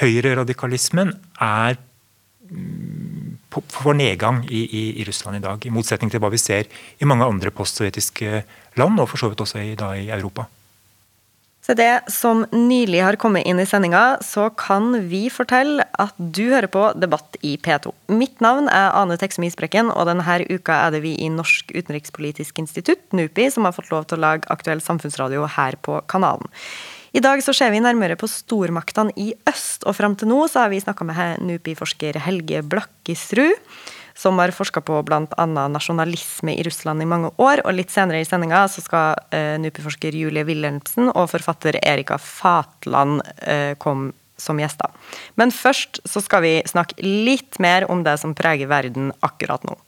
[0.00, 1.78] høyreradikalismen er
[3.50, 5.64] for nedgang i, i, i, Russland i dag.
[5.64, 8.44] I motsetning til hva vi ser i mange andre postsovjetiske
[8.78, 10.48] land, og for så vidt også i, da, i Europa.
[11.68, 16.46] Så det som nylig har kommet inn i sendinga, så kan vi fortelle at du
[16.48, 17.92] hører på Debatt i P2.
[18.16, 22.62] Mitt navn er Ane Teksum Isbrekken, og denne uka er det vi i Norsk utenrikspolitisk
[22.62, 26.48] institutt, NUPI, som har fått lov til å lage aktuell samfunnsradio her på kanalen.
[27.12, 30.64] I dag så ser vi nærmere på stormaktene i øst, og fram til nå så
[30.64, 33.54] har vi snakka med NUPI-forsker Helge Blakkisrud,
[34.18, 35.46] som har forska på bl.a.
[35.46, 37.62] nasjonalisme i Russland i mange år.
[37.64, 43.22] Og litt senere i sendinga så skal uh, NUPI-forsker Julie Wilhelmsen og forfatter Erika Fatland
[43.46, 44.92] uh, komme som gjester.
[45.40, 49.78] Men først så skal vi snakke litt mer om det som preger verden akkurat nå.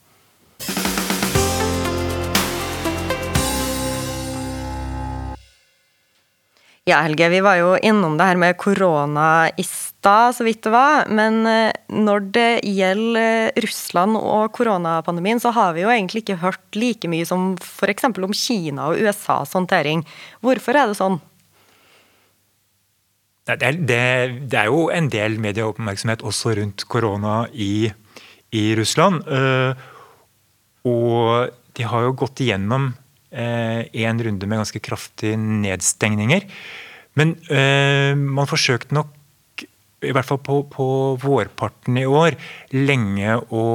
[6.89, 10.71] Ja, Helge, vi var jo innom det her med korona i stad, så vidt det
[10.73, 11.05] var.
[11.13, 16.79] Men eh, når det gjelder Russland og koronapandemien, så har vi jo egentlig ikke hørt
[16.79, 18.07] like mye som f.eks.
[18.09, 20.01] om Kina og USAs håndtering.
[20.41, 21.19] Hvorfor er det sånn?
[23.45, 24.01] Det er, det,
[24.49, 27.91] det er, jo en del medieoppmerksomhet også rundt korona i,
[28.57, 29.21] i Russland.
[30.87, 32.91] Og de har jo gått igjennom
[33.31, 36.43] en runde med ganske kraftige nedstengninger.
[37.15, 37.37] Men
[38.19, 39.13] man forsøkte nok
[40.01, 40.87] i hvert fall på, på,
[41.21, 42.37] vårparten i år,
[42.73, 43.65] lenge å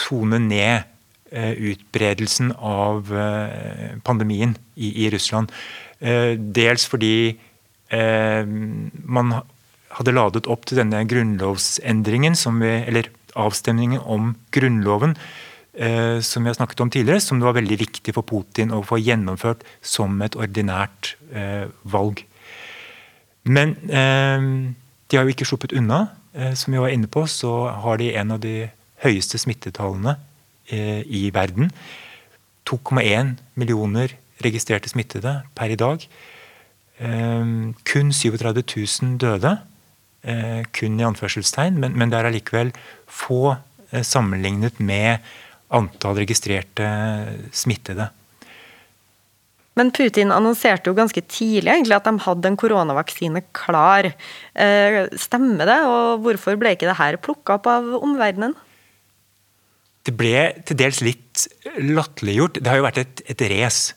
[0.00, 0.86] tone ned
[1.32, 5.52] eh, utbredelsen av eh, pandemien i, i Russland.
[6.00, 7.14] Eh, dels fordi
[7.92, 9.36] eh, man
[9.98, 15.49] hadde ladet opp til denne grunnlovsendringen, vi, eller avstemningen om Grunnloven, eh,
[15.80, 18.98] som vi har snakket om tidligere, som det var veldig viktig for Putin å få
[19.00, 22.20] gjennomført som et ordinært eh, valg.
[23.48, 26.04] Men de har jo ikke sluppet unna.
[26.32, 28.70] Eh, som vi var inne på, så har de en av de
[29.02, 30.16] høyeste smittetallene
[30.70, 31.72] eh, i verden.
[32.70, 34.14] 2,1 millioner
[34.44, 36.06] registrerte smittede per i dag.
[37.02, 37.50] Eh,
[37.82, 38.62] kun 37
[39.02, 39.58] 000 døde.
[40.76, 42.74] Kun i anførselstegn, men, men det er allikevel
[43.08, 43.54] få
[44.04, 45.24] sammenlignet med
[45.70, 46.88] antall registrerte
[47.54, 48.10] smittede.
[49.78, 54.10] Men Putin annonserte jo ganske tidlig egentlig at de hadde en koronavaksine klar.
[54.52, 58.56] Eh, stemmer det, og hvorfor ble ikke det her plukka opp av omverdenen?
[60.04, 61.46] Det ble til dels litt
[61.78, 62.58] latterliggjort.
[62.58, 63.94] Det har jo vært et, et race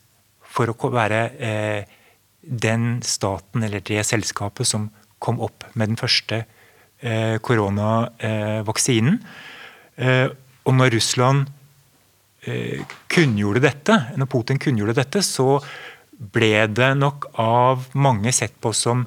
[0.54, 1.98] for å være eh,
[2.44, 4.92] den staten eller det selskapet som
[5.24, 9.20] kom opp med den første eh, koronavaksinen.
[9.98, 10.28] Eh,
[10.64, 11.63] og når Russland Eh,
[12.44, 15.62] kunngjorde dette, når Putin kunngjorde dette, så
[16.34, 19.06] ble det nok av mange sett på som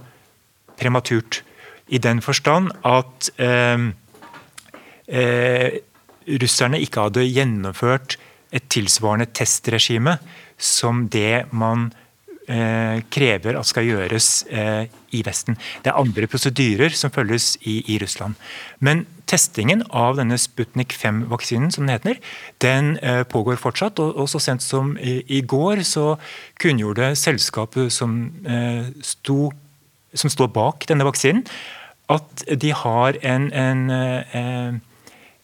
[0.81, 1.43] prematurt.
[1.87, 3.85] I den forstand at eh,
[5.07, 5.79] eh,
[6.43, 8.17] russerne ikke hadde gjennomført
[8.55, 10.17] et tilsvarende testregime
[10.59, 12.06] som det man eh,
[12.47, 15.57] krever at skal gjøres eh, i Vesten.
[15.83, 18.37] Det er andre prosedyrer som følges i, i Russland.
[18.79, 22.21] Men testingen av denne Sputnik 5-vaksinen, som den heter,
[22.63, 24.01] den eh, pågår fortsatt.
[24.03, 26.15] Og, og, så sent som i, i går så
[26.63, 29.51] kunngjorde selskapet som, eh, sto,
[30.15, 31.47] som står bak denne vaksinen,
[32.13, 34.77] at de har en, en, eh,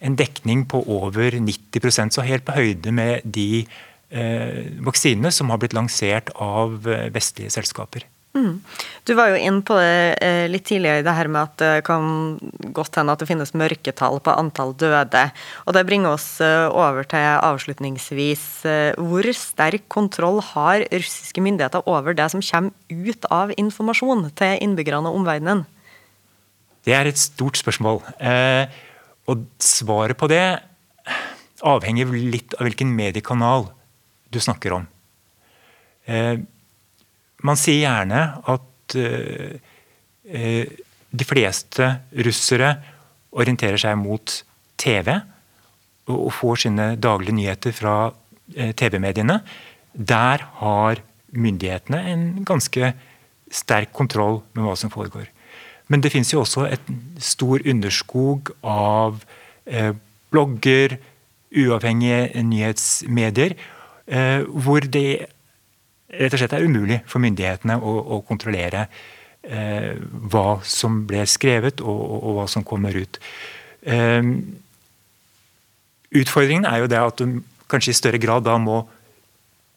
[0.02, 3.80] en dekning på over 90% så helt på høyde med de eh,
[4.12, 8.04] vaksinene som har blitt lansert av eh, vestlige selskaper.
[8.32, 8.62] Mm.
[9.04, 12.38] Du var jo inn på det eh, litt tidligere, det her med at det kan
[12.72, 15.24] godt hende at det finnes mørketall på antall døde.
[15.66, 18.46] Og Det bringer oss eh, over til avslutningsvis.
[18.64, 24.56] Eh, hvor sterk kontroll har russiske myndigheter over det som kommer ut av informasjon til
[24.64, 25.66] innbyggerne og omverdenen?
[26.88, 28.00] Det er et stort spørsmål.
[29.30, 30.42] Og svaret på det
[31.62, 33.68] avhenger litt av hvilken mediekanal
[34.32, 34.88] du snakker om.
[37.42, 39.52] Man sier gjerne at uh,
[41.12, 41.88] de fleste
[42.26, 42.72] russere
[43.36, 44.34] orienterer seg mot
[44.80, 45.12] TV
[46.10, 47.94] og får sine daglige nyheter fra
[48.50, 49.38] TV-mediene.
[49.92, 52.92] Der har myndighetene en ganske
[53.52, 55.28] sterk kontroll med hva som foregår.
[55.92, 56.90] Men det finnes jo også et
[57.22, 59.22] stor underskog av
[60.32, 60.96] blogger,
[61.52, 63.56] uavhengige nyhetsmedier,
[64.06, 65.28] hvor det
[66.12, 68.86] rett og slett er umulig for myndighetene å, å kontrollere
[69.42, 69.94] eh,
[70.32, 73.18] hva som ble skrevet og, og, og, hva som kommer ut.
[73.82, 74.20] Eh,
[76.22, 77.40] utfordringen er jo det at du
[77.72, 78.82] kanskje i større grad da må,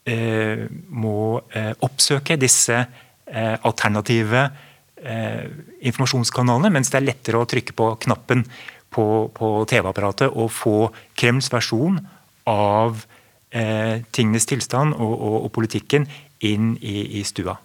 [0.10, 4.50] eh, må eh, oppsøke disse eh, alternative
[5.00, 5.46] eh,
[5.88, 8.44] informasjonskanalene, mens det er lettere å trykke på knappen
[8.96, 10.78] på, på TV-apparatet og få
[11.16, 12.02] Kremls versjon
[12.48, 13.06] av
[14.12, 16.10] tingenes tilstand og, og, og politikken
[16.44, 17.56] inn i, i stua.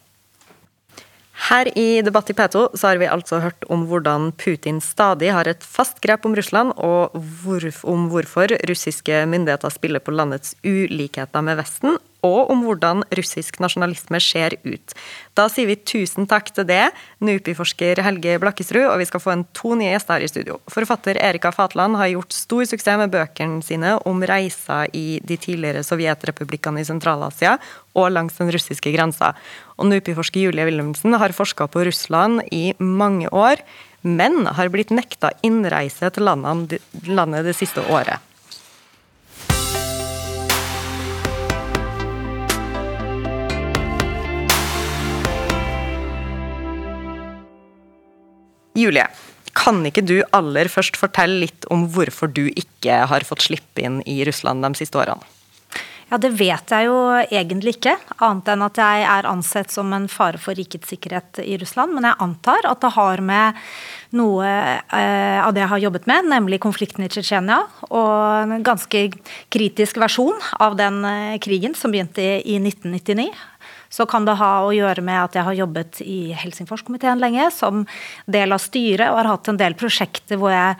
[1.49, 5.49] Her i Debatt i P2 så har vi altså hørt om hvordan Putin stadig har
[5.49, 11.47] et fast grep om Russland, og hvorf, om hvorfor russiske myndigheter spiller på landets ulikheter
[11.47, 14.95] med Vesten, og om hvordan russisk nasjonalisme ser ut.
[15.39, 16.91] Da sier vi tusen takk til det,
[17.25, 20.59] NUPI-forsker Helge Blakkesrud, og vi skal få en to nye gjester her i studio.
[20.73, 25.85] Forfatter Erika Fatland har gjort stor suksess med bøkene sine om reiser i de tidligere
[25.87, 27.57] sovjetrepublikkene i Sentral-Asia
[27.99, 29.35] og langs den russiske grensa.
[29.79, 33.63] Og NUPI-forsker Julie Wilhelmsen har forska på Russland i mange år,
[34.03, 38.30] men har blitt nekta innreise til landet det siste året.
[48.79, 49.07] Julie,
[49.59, 54.01] kan ikke du aller først fortelle litt om hvorfor du ikke har fått slippe inn
[54.07, 55.27] i Russland de siste årene?
[56.11, 60.09] Ja, Det vet jeg jo egentlig ikke, annet enn at jeg er ansett som en
[60.11, 61.95] fare for rikets sikkerhet i Russland.
[61.95, 63.61] Men jeg antar at det har med
[64.19, 67.61] noe eh, av det jeg har jobbet med, nemlig konflikten i Tsjetsjenia,
[67.95, 69.05] og en ganske
[69.55, 73.31] kritisk versjon av den eh, krigen som begynte i 1999
[73.91, 77.87] så kan det ha å gjøre med at jeg har jobbet i Helsingforskomiteen lenge som
[78.31, 80.75] del av styret, og har hatt en del prosjekter hvor jeg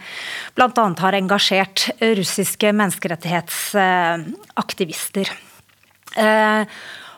[0.55, 0.95] bl.a.
[1.03, 5.27] har engasjert russiske menneskerettighetsaktivister.
[6.19, 6.65] Eh,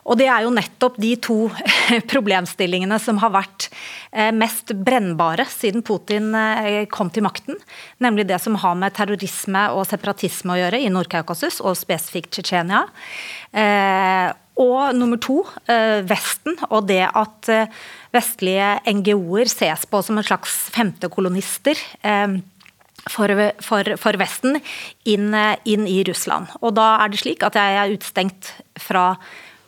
[0.02, 1.36] og det er jo nettopp de to
[2.12, 3.68] problemstillingene som har vært
[4.10, 7.60] eh, mest brennbare siden Putin eh, kom til makten.
[8.02, 12.86] Nemlig det som har med terrorisme og separatisme å gjøre i Nord-Kaukasus, og spesifikt Tsjetsjenia.
[14.60, 17.70] Og nummer to, eh, Vesten og det at eh,
[18.12, 21.78] vestlige NGO-er ses på som en slags femtekolonister.
[22.02, 22.40] Eh,
[23.10, 23.32] for,
[23.64, 24.60] for, for, Vesten
[25.10, 25.32] inn,
[25.66, 26.52] inn, i Russland.
[26.60, 29.16] Og da er det slik at jeg er utestengt fra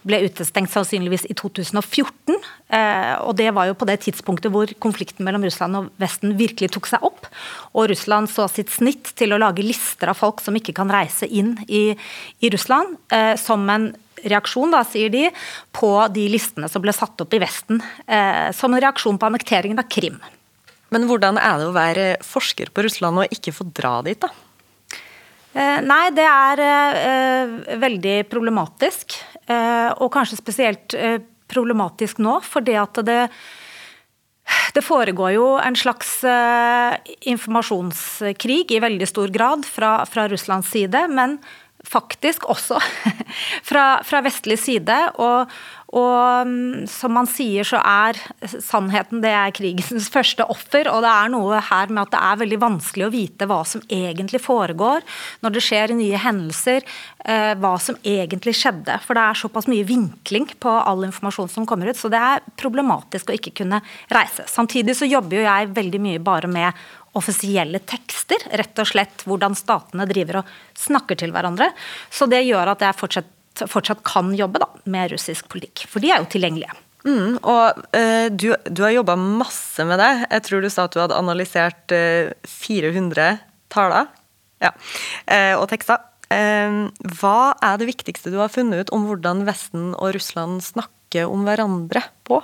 [0.05, 2.37] ble utestengt sannsynligvis i 2014.
[2.69, 6.71] Eh, og det var jo på det tidspunktet hvor konflikten mellom Russland og Vesten virkelig
[6.77, 7.27] tok seg opp.
[7.73, 11.27] Og Russland så sitt snitt til å lage lister av folk som ikke kan reise
[11.27, 11.97] inn i,
[12.45, 12.99] i Russland,
[13.41, 13.95] som en
[14.31, 15.29] reaksjon, da, sier de,
[15.75, 17.83] på de listene som ble satt opp i Vesten.
[18.07, 20.19] Eh, som en reaksjon på annekteringen av Krim.
[20.95, 24.31] Men hvordan er det å være forsker på Russland og ikke få dra dit, da?
[25.55, 29.15] Eh, nei, det er eh, veldig problematisk.
[29.47, 33.21] Eh, og kanskje spesielt eh, problematisk nå, fordi at det
[34.75, 36.19] det foregår jo en slags
[37.33, 41.39] informasjonskrig i veldig stor grad fra, fra Russlands side, men
[41.89, 42.81] faktisk også
[43.69, 44.97] fra, fra vestlig side.
[45.23, 45.51] Og,
[45.95, 48.19] og, mm, som man sier, så er
[48.65, 50.91] sannheten det er krigens første offer.
[50.93, 53.85] Og det er noe her med at det er veldig vanskelig å vite hva som
[53.89, 55.05] egentlig foregår
[55.45, 56.89] når det skjer nye hendelser.
[57.25, 58.99] Eh, hva som egentlig skjedde.
[59.05, 62.01] For det er såpass mye vinkling på all informasjon som kommer ut.
[62.01, 63.81] Så det er problematisk å ikke kunne
[64.13, 64.45] reise.
[64.51, 66.85] Samtidig så jobber jo jeg veldig mye bare med
[67.19, 68.43] offisielle tekster.
[68.61, 71.71] Rett og slett hvordan statene driver og snakker til hverandre.
[72.11, 75.87] Så det gjør at jeg fortsatt, fortsatt kan jobbe da, med russisk politikk.
[75.91, 76.75] For de er jo tilgjengelige.
[77.05, 80.13] Mm, og uh, du, du, har jobba masse med det.
[80.31, 83.37] Jeg tror du sa at du hadde analysert uh, eh, 400
[83.73, 84.09] taler
[84.65, 86.01] ja, uh, og tekster.
[86.35, 91.45] hva er det viktigste du har funnet ut om hvordan Vesten og Russland snakker om
[91.47, 92.41] hverandre på?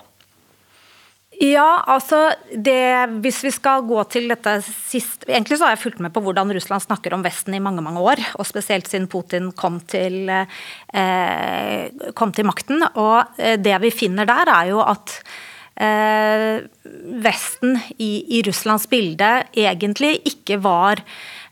[1.41, 6.03] Ja, altså det, Hvis vi skal gå til dette sist Egentlig så har jeg fulgt
[6.05, 8.21] med på hvordan Russland snakker om Vesten i mange mange år.
[8.37, 12.85] Og spesielt siden Putin kom til, eh, kom til makten.
[12.93, 15.17] Og eh, det vi finner der, er jo at
[15.81, 16.61] eh,
[17.25, 21.01] Vesten i, i Russlands bilde egentlig ikke var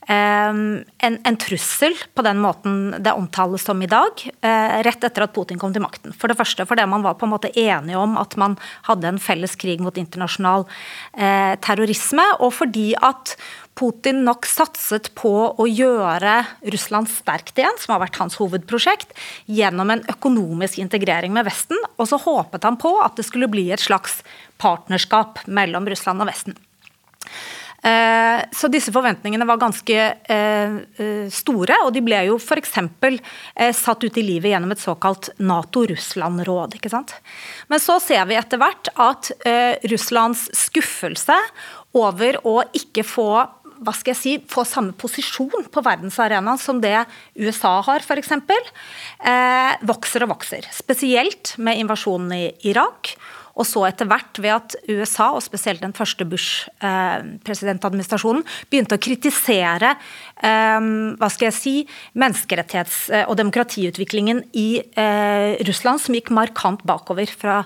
[0.09, 5.35] en, en, trussel på den måten det omtales som i dag, eh, rett etter at
[5.37, 6.15] Putin kom til makten.
[6.17, 8.57] For det første fordi man var på en måte enige om at man
[8.89, 10.65] hadde en felles krig mot internasjonal
[11.13, 13.35] eh, terrorisme, og fordi at
[13.79, 16.41] Putin nok satset på å gjøre
[16.73, 19.13] Russland sterkt igjen, som har vært hans hovedprosjekt,
[19.47, 21.79] gjennom en økonomisk integrering med Vesten.
[22.01, 24.23] Og så håpet han på at det skulle bli et slags
[24.59, 26.59] partnerskap mellom Russland og Vesten.
[27.83, 32.75] Eh, så disse forventningene var ganske eh, eh, store, og de ble jo f.eks.
[33.79, 36.79] satt ut i livet gjennom et såkalt Nato-Russland-råd.
[36.79, 37.15] ikke sant?
[37.71, 39.31] Men så ser vi etter hvert at
[39.91, 41.37] Russlands skuffelse
[41.97, 43.31] over å ikke få
[43.79, 46.97] hva skal jeg si, få samme posisjon på verdensarenaen som det
[47.39, 50.67] USA har, f.eks., eh, vokser og vokser.
[50.75, 53.15] Spesielt med invasjonen i Irak
[53.59, 59.91] og så etter hvert ved at USA, og spesielt den første Bush-presidentadministrasjonen, begynte å kritisere
[59.97, 60.81] eh,
[61.19, 61.87] hva skal jeg si,
[62.19, 67.65] menneskerettighets- og demokratiutviklingen i eh, Russland, som gikk markant bakover fra,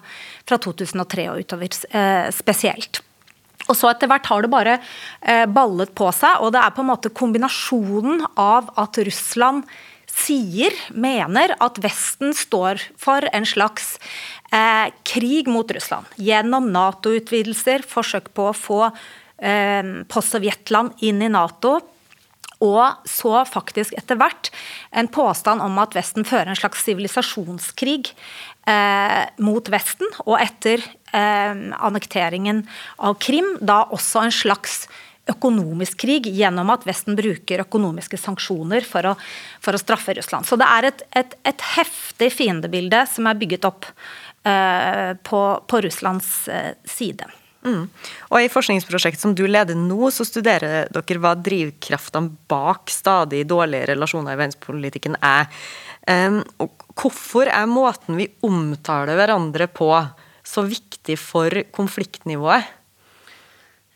[0.48, 3.00] fra 2003 og utover eh, spesielt.
[3.70, 4.83] Og så etter hvert har det bare
[5.55, 9.62] ballet på seg, og det er på en måte kombinasjonen av at Russland
[10.12, 13.96] sier, mener at Vesten står for en slags
[14.53, 16.09] eh, krig mot Russland.
[16.20, 21.79] Gjennom Nato-utvidelser, forsøk på å få eh, post-Sovjetland inn i Nato.
[22.62, 24.52] Og så faktisk etter hvert
[24.94, 28.13] en påstand om at Vesten fører en slags sivilisasjonskrig
[28.71, 30.13] eh, mot Vesten.
[30.29, 32.63] Og etter eh, annekteringen
[33.02, 34.85] av Krim da også en slags
[35.31, 39.14] økonomisk krig gjennom at Vesten bruker økonomiske sanksjoner for å,
[39.62, 40.48] for å straffe Russland.
[40.48, 45.83] Så det er et, et, et heftig fiendebilde som er bygget opp uh, på, på,
[45.87, 47.29] Russlands uh, side.
[47.62, 47.87] Mm.
[48.35, 53.92] Og I forskningsprosjektet som du leder nå, så studerer dere hva drivkraftene bak stadig dårlige
[53.92, 55.46] relasjoner i verdenspolitikken er.
[56.98, 59.92] Hvorfor er måten vi omtaler hverandre på
[60.42, 62.81] så viktig for konfliktnivået?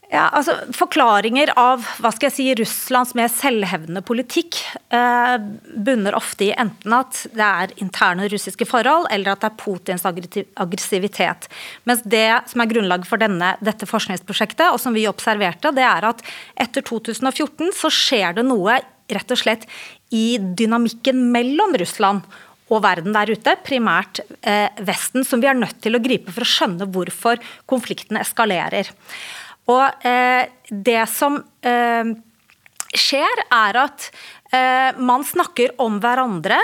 [0.06, 4.60] Ja, altså Forklaringer av hva skal jeg si, Russlands mer selvhevdende politikk
[4.94, 5.34] eh,
[5.82, 10.06] bunner ofte i enten at det er interne russiske forhold, eller at det er Putins
[10.06, 11.48] aggressivitet.
[11.90, 16.06] Mens det som er grunnlaget for denne, dette forskningsprosjektet, og som vi observerte, det er
[16.12, 16.22] at
[16.54, 18.78] etter 2014 så skjer det noe
[19.10, 19.66] rett og slett
[20.14, 22.22] i dynamikken mellom Russland
[22.70, 26.46] og verden der ute, primært eh, Vesten, som vi er nødt til å gripe for
[26.46, 28.90] å skjønne hvorfor konfliktene eskalerer.
[29.72, 32.14] Og eh, det som eh,
[32.94, 34.08] skjer, er at
[34.54, 36.58] eh, man snakker om hverandre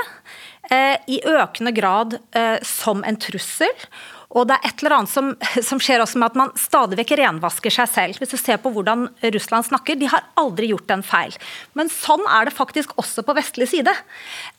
[0.70, 3.86] eh, i økende grad eh, som en trussel.
[4.32, 5.32] Og det er et eller annet som,
[5.68, 8.20] som, skjer også med at man stadig vekk renvasker seg selv.
[8.22, 11.34] Hvis du ser på hvordan Russland snakker, de har aldri gjort en feil.
[11.78, 13.96] Men sånn er det faktisk også på vestlig side.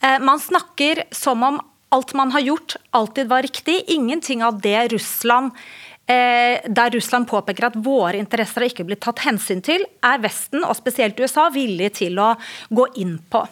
[0.04, 1.64] Eh, man snakker som om
[1.94, 3.84] alt man har gjort, alltid var riktig.
[3.94, 9.22] Ingenting av det Russland Eh, der Russland påpeker at våre interesser har ikke blitt tatt
[9.24, 12.34] hensyn til, er Vesten, og spesielt USA, villige til å
[12.76, 13.46] gå inn på.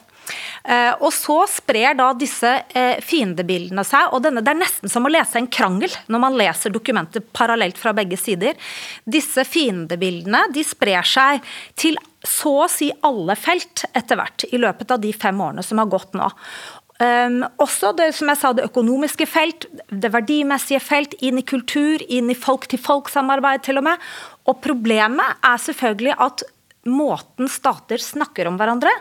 [0.62, 5.08] Uh, og så sprer da disse uh, fiendebildene seg, og denne, det er nesten som
[5.08, 8.54] å lese en krangel når man leser dokumentet parallelt fra begge sider.
[9.04, 11.42] Disse fiendebildene de sprer seg
[11.80, 15.82] til så å si alle felt etter hvert i løpet av de fem årene som
[15.82, 16.28] har gått nå.
[17.02, 22.04] Um, også det som jeg sa, det økonomiske felt, det verdimessige felt, inn i kultur,
[22.06, 24.10] inn i folk-til-folk-samarbeid til og med.
[24.46, 26.44] Og problemet er selvfølgelig at
[26.86, 28.92] måten stater snakker om hverandre,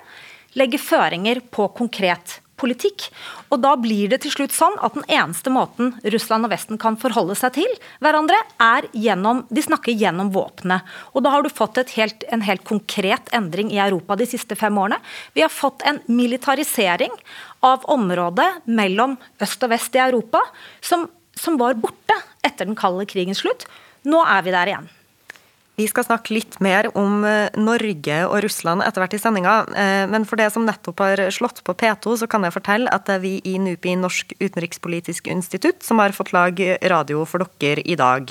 [0.57, 3.09] legger føringer på konkret politikk.
[3.51, 6.99] Og da blir det til slutt sånn at den eneste måten Russland og Vesten kan
[7.01, 7.71] forholde seg til
[8.05, 10.87] hverandre, er gjennom De snakker gjennom våpenet.
[11.15, 14.77] Og da har du fått helt, en helt konkret endring i Europa de siste fem
[14.77, 15.01] årene.
[15.35, 17.15] Vi har fått en militarisering
[17.67, 20.43] av området mellom øst og vest i Europa
[20.81, 23.67] som, som var borte etter den kalde krigens slutt.
[24.09, 24.89] Nå er vi der igjen.
[25.81, 29.55] Vi skal snakke litt mer om eh, Norge og Russland etter hvert i sendinga.
[29.73, 33.07] Eh, men for det som nettopp har slått på P2, så kan jeg fortelle at
[33.09, 37.85] det er vi i NUPI, Norsk utenrikspolitisk institutt, som har fått lage radio for dere
[37.87, 38.29] i dag.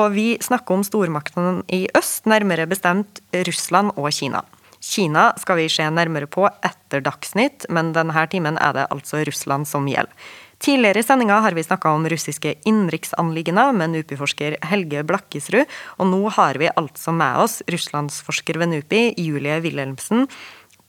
[0.00, 4.46] Og vi snakker om stormaktene i øst, nærmere bestemt Russland og Kina.
[4.84, 9.68] Kina skal vi se nærmere på etter Dagsnytt, men denne timen er det altså Russland
[9.68, 10.12] som gjelder.
[10.58, 15.68] Tidligere i sendinga har vi snakka om russiske innenriksanliggender med NUPI-forsker Helge Blakkesrud,
[16.02, 20.26] og nå har vi altså med oss russlandsforsker ved NUPI, Julie Wilhelmsen,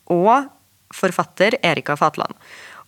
[0.10, 0.50] og
[0.90, 2.34] forfatter Erika Fatland.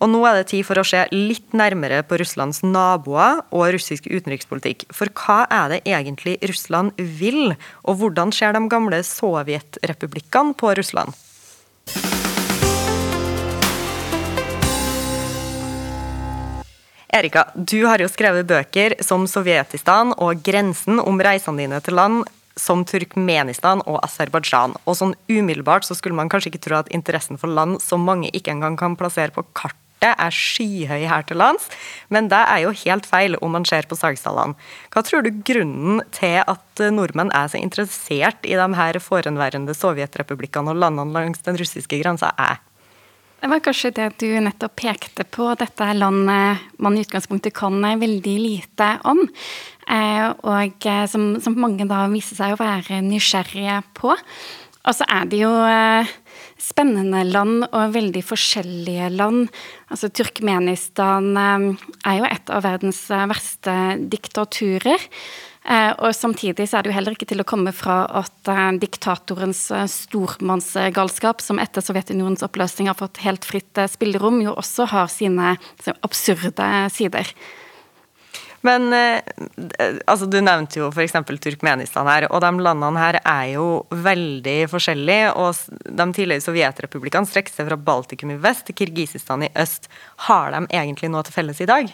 [0.01, 4.07] Og nå er det tid for å se litt nærmere på Russlands naboer og russisk
[4.09, 4.87] utenrikspolitikk.
[4.89, 7.53] For hva er det egentlig Russland vil,
[7.85, 11.13] og hvordan ser de gamle sovjetrepublikkene på Russland?
[17.13, 22.23] Erika, du har jo skrevet bøker som Sovjetistan og Grensen om reisene dine til land
[22.57, 24.77] som Turkmenistan og Aserbajdsjan.
[24.85, 28.31] Og sånn umiddelbart så skulle man kanskje ikke tro at interessen for land som mange
[28.31, 31.67] ikke engang kan plassere på kartet, er skyhøy her til lands,
[32.09, 34.57] men det er jo helt feil om man ser på sagstallene.
[34.93, 40.73] Hva tror du grunnen til at nordmenn er så interessert i de her forhenværende sovjetrepublikkene
[40.73, 42.61] og landene langs den russiske grensa er?
[43.41, 45.47] Det var kanskje det du nettopp pekte på.
[45.57, 49.23] Dette er landet man i utgangspunktet kan veldig lite om.
[49.89, 54.13] Eh, og eh, som, som mange da viser seg å være nysgjerrige på.
[54.13, 56.13] Og så er det jo eh,
[56.61, 59.47] spennende land og veldig forskjellige land.
[59.91, 63.77] Altså Turkmenistan er jo et av verdens verste
[64.11, 65.09] diktaturer.
[65.61, 68.71] Eh, og samtidig så er det jo heller ikke til å komme fra at eh,
[68.81, 75.11] diktatorens eh, stormannsgalskap, som etter Sovjetunionens oppløsning har fått helt fritt spillerom, jo også har
[75.13, 75.53] sine
[76.01, 77.29] absurde sider.
[78.61, 81.15] Men altså, du nevnte jo f.eks.
[81.41, 85.31] Turkmenistan her, og de landene her er jo veldig forskjellige.
[85.41, 85.57] Og
[85.87, 89.89] de tidligere sovjetrepublikkene strekker seg fra Baltikum i vest til Kirgisistan i øst.
[90.27, 91.89] Har de egentlig noe til felles i dag?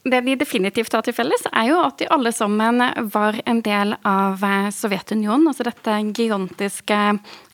[0.00, 2.80] Det de definitivt har til felles, er jo at de alle sammen
[3.12, 5.50] var en del av eh, Sovjetunionen.
[5.50, 7.00] Altså dette gigantiske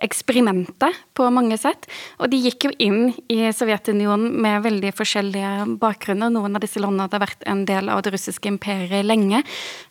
[0.07, 1.89] eksperimentet på mange sett.
[2.23, 6.31] Og de gikk jo inn i Sovjetunionen med veldig forskjellige bakgrunner.
[6.31, 9.43] Noen av disse landene hadde vært en del av det russiske imperiet lenge.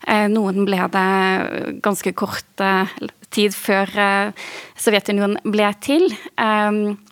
[0.08, 1.06] Eh, noen ble det
[1.84, 2.96] ganske kort eh,
[3.36, 3.92] tid før
[4.80, 6.08] Sovjetunionen ble til.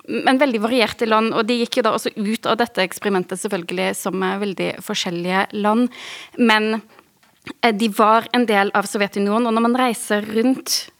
[0.04, 3.94] Men veldig varierte land, og de gikk jo da også ut av dette eksperimentet selvfølgelig
[3.96, 5.88] som veldig forskjellige land.
[6.36, 10.93] Men eh, de var en del av Sovjetunionen, og når man reiser rundt eh,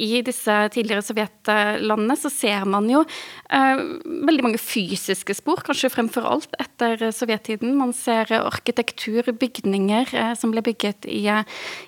[0.00, 3.82] i disse tidligere sovjetlandene så ser man jo eh,
[4.28, 7.74] veldig mange fysiske spor, kanskje fremfor alt etter sovjettiden.
[7.76, 11.26] Man ser arkitektur, bygninger eh, som ble bygget i,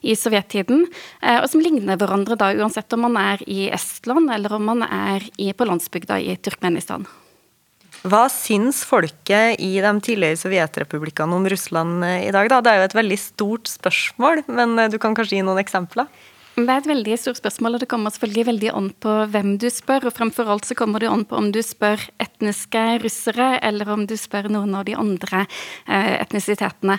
[0.02, 0.84] i sovjettiden,
[1.22, 5.24] og som ligner hverandre da uansett om man er i Estland eller om man er
[5.40, 7.06] i, på landsbygda i Turkmenistan.
[8.02, 12.50] Hva syns folket i de tidligere sovjetrepublikkene om Russland i dag?
[12.50, 12.58] Da?
[12.58, 16.10] Det er jo et veldig stort spørsmål, men du kan kanskje gi noen eksempler?
[16.52, 19.70] Det er et veldig stort spørsmål, og det kommer selvfølgelig veldig an på hvem du
[19.72, 20.10] spør.
[20.10, 24.04] Og fremfor alt så kommer det an på om du spør etniske russere, eller om
[24.04, 26.98] du spør noen av de andre eh, etnisitetene.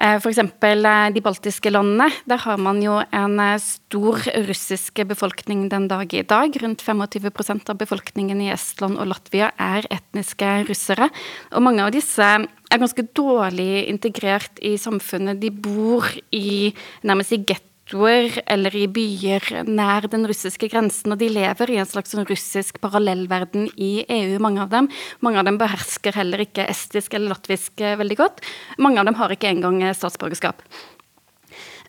[0.00, 0.40] Eh, F.eks.
[0.40, 2.08] Eh, de baltiske landene.
[2.32, 6.56] Der har man jo en stor russisk befolkning den dag i dag.
[6.64, 11.12] Rundt 25% av befolkningen i Estland og Latvia er etniske russere.
[11.52, 15.44] Og mange av disse er ganske dårlig integrert i samfunnet.
[15.44, 16.72] De bor i
[17.04, 21.78] nærmest i gettoer gettoer eller i byer nær den russiske grensen, og de lever i
[21.78, 24.88] en slags sånn russisk parallellverden i EU, mange av dem.
[25.20, 28.40] Mange av dem behersker heller ikke estisk eller latvisk eh, veldig godt.
[28.78, 30.62] Mange av dem har ikke engang eh, statsborgerskap.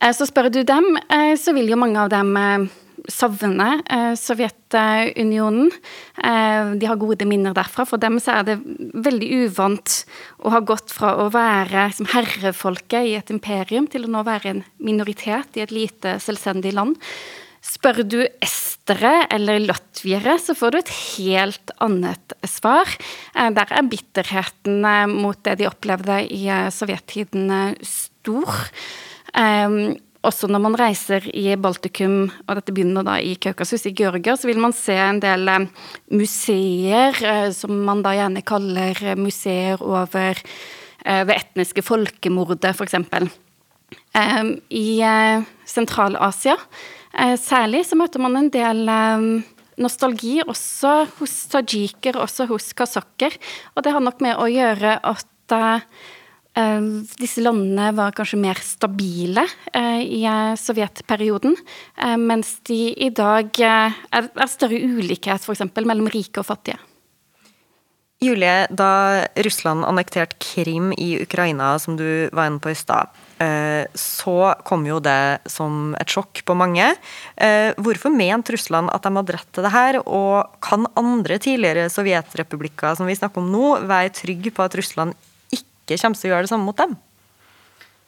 [0.02, 0.97] Eh, så spør du dem,
[1.38, 2.70] så vil jo mange av dem
[3.12, 5.70] savne eh, Sovjetunionen.
[6.24, 7.86] Eh, de har gode minner derfra.
[7.89, 8.57] For dem så er det
[9.05, 9.99] veldig uvant
[10.43, 14.53] å ha gått fra å være liksom, herrefolket i et imperium til å nå være
[14.53, 16.97] en minoritet i et lite, selvstendig land.
[17.66, 22.93] Spør du estere eller latviere, så får du et helt annet svar.
[23.36, 24.86] Eh, der er bitterheten
[25.16, 28.64] mot det de opplevde i sovjettiden stor.
[30.28, 34.50] Også når man reiser i Baltikum, og dette begynner da i Kaukasus, i Georgia, så
[34.50, 35.68] vil man se en del eh,
[36.12, 43.00] museer, eh, som man da gjerne kaller museer over eh, ved etniske folkemordet, f.eks.
[44.70, 44.88] I
[45.70, 46.56] Sentral-Asia
[47.42, 48.84] særlig så møter man en del
[49.82, 53.34] nostalgi også hos tajiker, også hos kasakker.
[53.74, 55.80] Og det har nok med å gjøre at Eh,
[57.20, 61.55] disse landene var kanskje mer stabile eh, i eh, sovjetperioden,
[62.20, 65.66] mens de i dag er større ulikhet f.eks.
[65.80, 66.80] mellom rike og fattige.
[68.20, 73.07] Julie, da Russland annekterte Krim i Ukraina, som du var inne på i stad,
[73.95, 74.36] så
[74.68, 76.89] kom jo det som et sjokk på mange.
[77.80, 82.99] Hvorfor mente Russland at de hadde rett til det her, og kan andre tidligere sovjetrepublikker
[82.99, 85.16] som vi snakker om nå, være trygge på at Russland
[85.96, 86.98] ikke kommer til å gjøre det samme mot dem?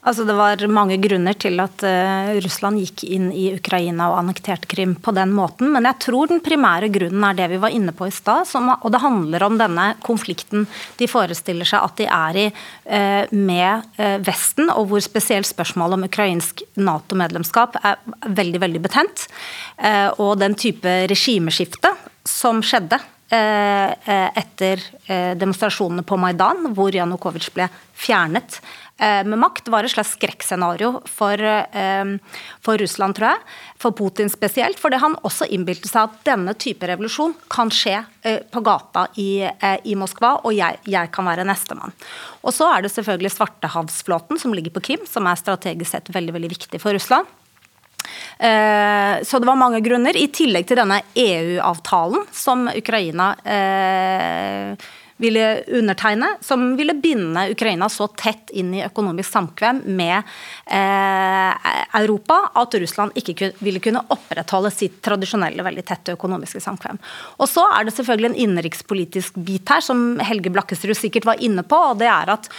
[0.01, 4.65] Altså Det var mange grunner til at uh, Russland gikk inn i Ukraina og annekterte
[4.69, 5.69] Krim på den måten.
[5.75, 8.49] Men jeg tror den primære grunnen er det vi var inne på i stad.
[8.82, 10.65] Og det handler om denne konflikten
[10.97, 15.99] de forestiller seg at de er i uh, med uh, Vesten, og hvor spesielt spørsmålet
[15.99, 19.27] om ukrainsk Nato-medlemskap er veldig, veldig betent.
[20.21, 21.89] og den type regimeskifte
[22.27, 22.99] som skjedde
[23.32, 28.61] etter eh, demonstrasjonene på Maidan, hvor Janukovitsj ble fjernet
[29.01, 31.41] med makt, var et slags skrekkscenario for,
[32.61, 33.39] for, Russland, tror jeg.
[33.82, 34.77] For Putin spesielt.
[34.77, 37.95] Fordi han også innbilte seg at denne type revolusjon kan skje
[38.53, 39.41] på gata i,
[39.89, 41.97] i Moskva, og jeg, jeg kan være nestemann.
[42.45, 46.38] Og så er det selvfølgelig Svartehavsflåten som ligger på Krim, som er strategisk sett veldig,
[46.38, 47.40] veldig viktig for Russland.
[48.38, 54.89] Eh, så det var mange grunner, i tillegg til denne EU-avtalen som Ukraina eh,
[55.22, 60.18] ville undertegne, som ville binde Ukraina så tett inn i økonomisk samkvem med
[60.66, 61.68] eh,
[62.01, 66.97] Europa at Russland ikke ville kunne opprettholde sitt tradisjonelle, veldig tette økonomiske samkvem.
[67.38, 71.62] Og så er det selvfølgelig en innenrikspolitisk bit her, som Helge Blakkesrud sikkert var inne
[71.62, 72.49] på, og det er at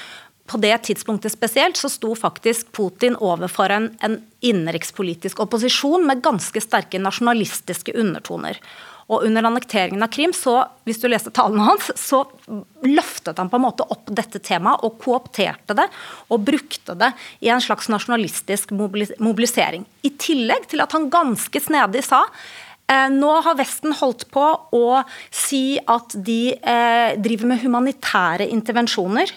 [0.53, 6.61] på det tidspunktet spesielt så sto faktisk Putin overfor en, en innenrikspolitisk opposisjon med ganske
[6.61, 8.61] sterke nasjonalistiske undertoner.
[9.11, 12.23] Og under annekteringen av Krim, så, hvis du leste talene hans, så
[12.87, 15.89] løftet han på en måte opp dette temaet og koopterte det
[16.33, 17.11] og brukte det
[17.45, 19.85] i en slags nasjonalistisk mobilisering.
[20.07, 22.23] I tillegg til at han ganske snedig sa
[22.87, 24.47] eh, nå har Vesten holdt på
[24.79, 24.87] å
[25.29, 29.35] si at de eh, driver med humanitære intervensjoner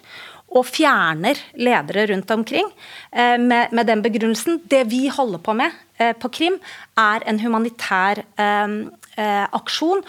[0.56, 2.70] og fjerner ledere rundt omkring
[3.12, 4.62] eh, med, med, den begrunnelsen.
[4.72, 6.58] Det vi holder på med eh, på Krim,
[6.98, 10.04] er en humanitær eh, aksjon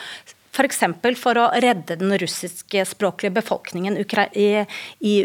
[0.57, 0.83] F.eks.
[1.03, 4.49] For, for å redde den russiskspråklige befolkningen i,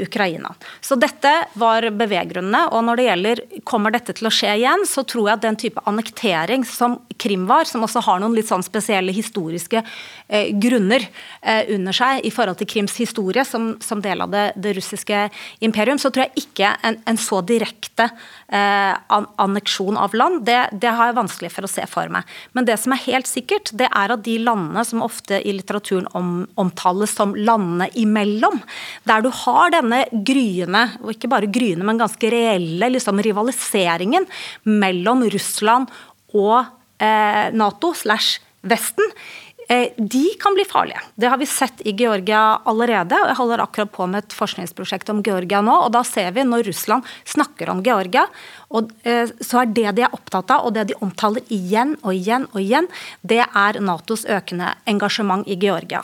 [0.01, 0.53] Ukraina.
[0.83, 2.65] Så dette var beveggrunnene.
[2.75, 5.59] Og når det gjelder kommer dette til å skje igjen, så tror jeg at den
[5.59, 11.05] type annektering som Krim var, som også har noen litt sånn spesielle historiske eh, grunner
[11.41, 15.23] eh, under seg i forhold til Krims historie som, som del av det, det, russiske
[15.63, 20.91] imperium, så tror jeg ikke en, en så direkte eh, anneksjon av land, det, det,
[20.91, 22.27] har jeg vanskelig for å se for meg.
[22.57, 26.09] Men det som er helt sikkert, det er at de landene som ofte i litteraturen
[26.17, 28.59] om, omtales som landene imellom,
[29.07, 34.27] der du har denne gryende, og ikke bare gryende, men ganske reelle liksom, rivaliseringen
[34.67, 35.91] mellom Russland
[36.35, 36.57] og
[36.99, 39.07] eh, Nato slash Vesten,
[39.50, 39.50] Eh,
[39.95, 40.99] de kan bli farlige.
[41.15, 43.15] Det har vi sett i Georgia allerede.
[43.15, 45.75] og Jeg holder akkurat på med et forskningsprosjekt om Georgia nå.
[45.85, 48.25] og Da ser vi når Russland snakker om Georgia,
[48.69, 52.13] og eh, så er det de er opptatt av, og det de omtaler igjen og
[52.13, 52.89] igjen og igjen,
[53.21, 56.03] det er Natos økende engasjement i Georgia.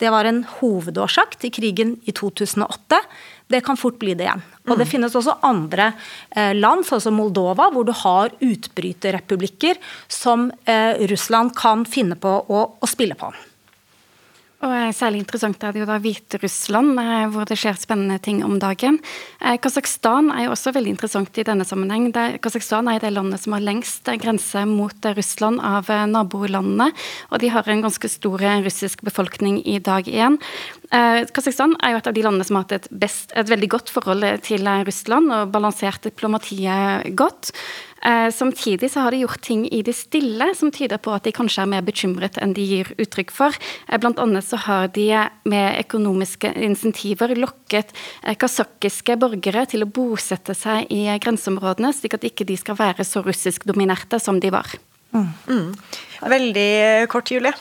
[0.00, 2.98] Det var en hovedårsak til krigen i 2008.
[3.46, 4.44] Det kan fort bli det igjen.
[4.64, 4.90] Og Det mm.
[4.90, 5.90] finnes også andre
[6.30, 12.32] eh, land, sånn som Moldova, hvor du har utbryterrepublikker som eh, Russland kan finne på
[12.48, 13.32] å, å spille på.
[14.62, 18.42] Og eh, Særlig interessant er det jo da Hviterussland, eh, hvor det skjer spennende ting
[18.46, 19.00] om dagen.
[19.40, 22.10] Eh, Kasakhstan er jo også veldig interessant i denne sammenheng.
[22.44, 26.90] Kasakhstan er det landet som har lengst grense mot Russland av nabolandene.
[27.32, 30.38] Og de har en ganske stor russisk befolkning i dag igjen.
[30.90, 33.90] Kasakhstan er jo et av de landene som har hatt et, best, et veldig godt
[33.90, 37.50] forhold til Russland og balansert diplomatiet godt.
[38.04, 41.32] Eh, samtidig så har de gjort ting i det stille som tyder på at de
[41.32, 43.56] kanskje er mer bekymret enn de gir uttrykk for.
[43.88, 45.08] Eh, blant annet så har de
[45.48, 52.28] med økonomiske insentiver lokket eh, kasakiske borgere til å bosette seg i grenseområdene, slik at
[52.28, 54.76] ikke de skal være så russisk dominerte som de var.
[55.14, 55.74] Mm.
[56.20, 57.52] Veldig kort, Julie.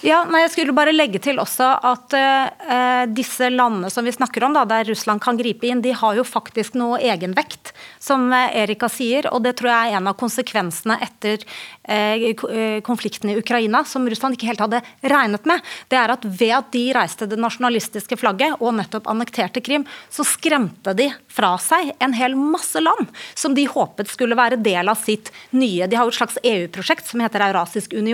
[0.00, 4.44] Ja, nei, Jeg skulle bare legge til også at uh, disse landene som vi snakker
[4.46, 8.86] om, da, der Russland kan gripe inn, de har jo faktisk noe egenvekt, som Erika
[8.92, 9.26] sier.
[9.32, 14.38] Og det tror jeg er en av konsekvensene etter uh, konflikten i Ukraina, som Russland
[14.38, 15.66] ikke helt hadde regnet med.
[15.90, 20.26] Det er at ved at de reiste det nasjonalistiske flagget og nettopp annekterte Krim, så
[20.26, 24.98] skremte de fra seg en hel masse land som de håpet skulle være del av
[25.00, 28.07] sitt nye De har jo et slags EU-prosjekt som heter Eurasisk union.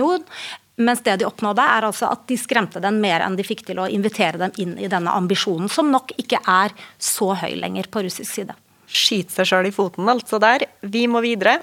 [0.75, 3.79] Mens det de oppnådde, er altså at de skremte den mer enn de fikk til
[3.79, 8.03] å invitere dem inn i denne ambisjonen, som nok ikke er så høy lenger på
[8.03, 8.57] russisk side.
[8.85, 10.67] Skyte seg sjøl i foten, altså der.
[10.83, 11.61] Vi må videre.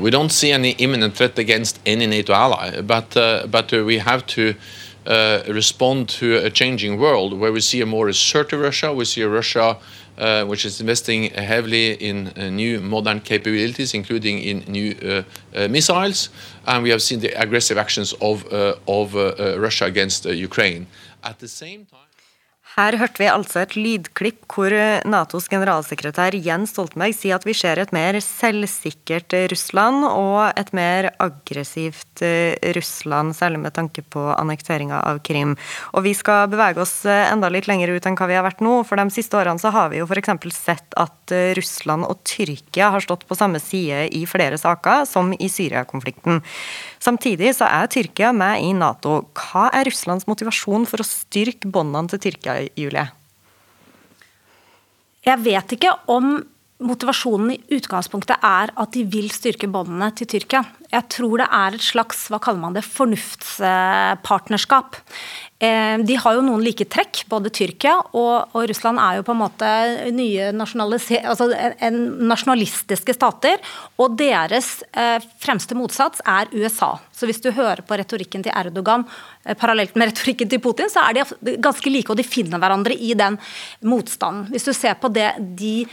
[0.00, 3.98] We don't see any imminent threat against any NATO ally, but, uh, but uh, we
[3.98, 4.54] have to
[5.06, 8.92] uh, respond to a changing world where we see a more assertive Russia.
[8.92, 9.78] We see a Russia
[10.18, 15.22] uh, which is investing heavily in uh, new modern capabilities, including in new uh,
[15.56, 16.28] uh, missiles.
[16.66, 18.44] And we have seen the aggressive actions of,
[18.86, 20.86] of Russia against Ukraine.
[21.22, 22.09] At the same time,
[22.76, 24.72] Her hørte vi altså et lydklipp hvor
[25.08, 31.10] Natos generalsekretær Jens Stoltenberg sier at vi ser et mer selvsikkert Russland og et mer
[31.22, 35.56] aggressivt eh, Russland, særlig med tanke på annekteringa av Krim.
[35.94, 38.62] Og vi skal bevege oss eh, enda litt lenger ut enn hva vi har vært
[38.64, 38.80] nå.
[38.86, 40.32] For de siste årene så har vi jo f.eks.
[40.54, 45.34] sett at eh, Russland og Tyrkia har stått på samme side i flere saker, som
[45.34, 46.42] i Syria-konflikten.
[47.02, 49.22] Samtidig så er Tyrkia med i Nato.
[49.36, 53.06] Hva er Russlands motivasjon for å styrke båndene til Tyrkia, Julie?
[55.26, 56.26] Jeg vet ikke om
[56.80, 60.62] motivasjonen i utgangspunktet er at de vil styrke båndene til Tyrkia.
[60.88, 64.96] Jeg tror det er et slags hva kaller man det, fornuftspartnerskap.
[65.60, 69.34] Eh, de har jo noen like trekk, både Tyrkia og, og Russland er jo på
[69.34, 69.72] en måte
[70.16, 71.48] nye altså
[71.84, 71.98] en
[72.30, 73.60] nasjonalistiske stater.
[74.00, 76.94] Og deres eh, fremste motsats er USA.
[77.12, 79.04] Så hvis du hører på retorikken til Erdogan
[79.44, 82.96] eh, parallelt med retorikken til Putin, så er de ganske like, og de finner hverandre
[82.96, 83.36] i den
[83.84, 84.48] motstanden.
[84.54, 85.84] Hvis du ser på det de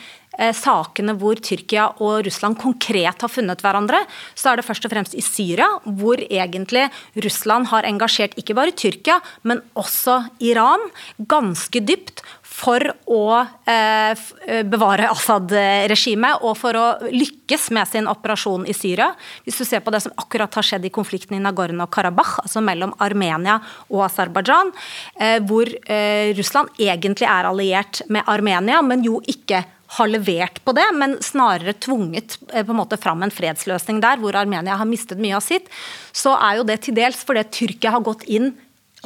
[0.58, 4.04] sakene hvor Tyrkia og Russland konkret har funnet hverandre,
[4.38, 5.68] så er det først og fremst i Syria,
[5.98, 6.88] hvor egentlig
[7.26, 10.84] Russland har engasjert ikke bare Tyrkia, men også Iran
[11.18, 12.24] ganske dypt
[12.58, 12.82] for
[13.14, 13.24] å
[13.70, 14.18] eh,
[14.48, 19.12] eh bevare Assad-regimet og for å lykkes med sin operasjon i Syria.
[19.46, 22.96] Hvis du ser på det som akkurat har skjedd i konflikten i Nagorno-Karabakh, altså mellom
[23.04, 23.60] Armenia
[23.92, 24.74] og Aserbajdsjan,
[25.20, 29.64] eh, hvor eh, Russland egentlig er alliert med Armenia, men jo ikke
[29.96, 34.20] har levert på det, men snarere tvunget eh, på en måte fram en fredsløsning der,
[34.22, 35.70] hvor Armenia har mistet mye av sitt,
[36.12, 38.54] så er jo det til dels fordi Tyrkia har gått inn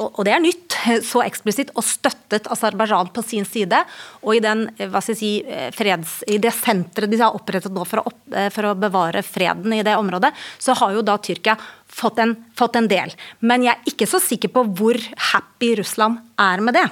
[0.00, 0.74] og det er nytt,
[1.10, 3.82] så eksplisitt, og støttet Aserbajdsjan på sin side.
[4.24, 8.00] Og i, den, eh, si, eh, freds, i det senteret de har opprettet nå for
[8.00, 8.22] å, opp,
[8.54, 11.58] for å, bevare freden i det området, så har jo da Tyrkia
[11.92, 13.12] fått en, fått en del.
[13.44, 14.98] Men jeg er ikke så sikker på hvor
[15.32, 16.88] happy Russland er med det.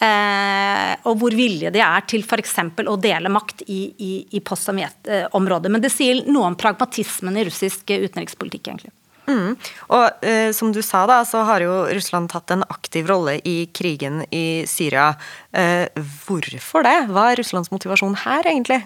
[0.00, 2.54] Eh, og hvor villige de er til f.eks.
[2.88, 5.72] å dele makt i, i, i post-Sovjet-området.
[5.72, 8.94] Men det sier noe om pragmatismen i russisk utenrikspolitikk, egentlig.
[9.30, 9.56] Mm.
[9.94, 13.66] Og eh, som du sa, da, så har jo Russland tatt en aktiv rolle i
[13.76, 15.12] krigen i Syria.
[15.52, 15.86] Eh,
[16.24, 16.96] hvorfor det?
[17.12, 18.82] Hva er Russlands motivasjon her, egentlig?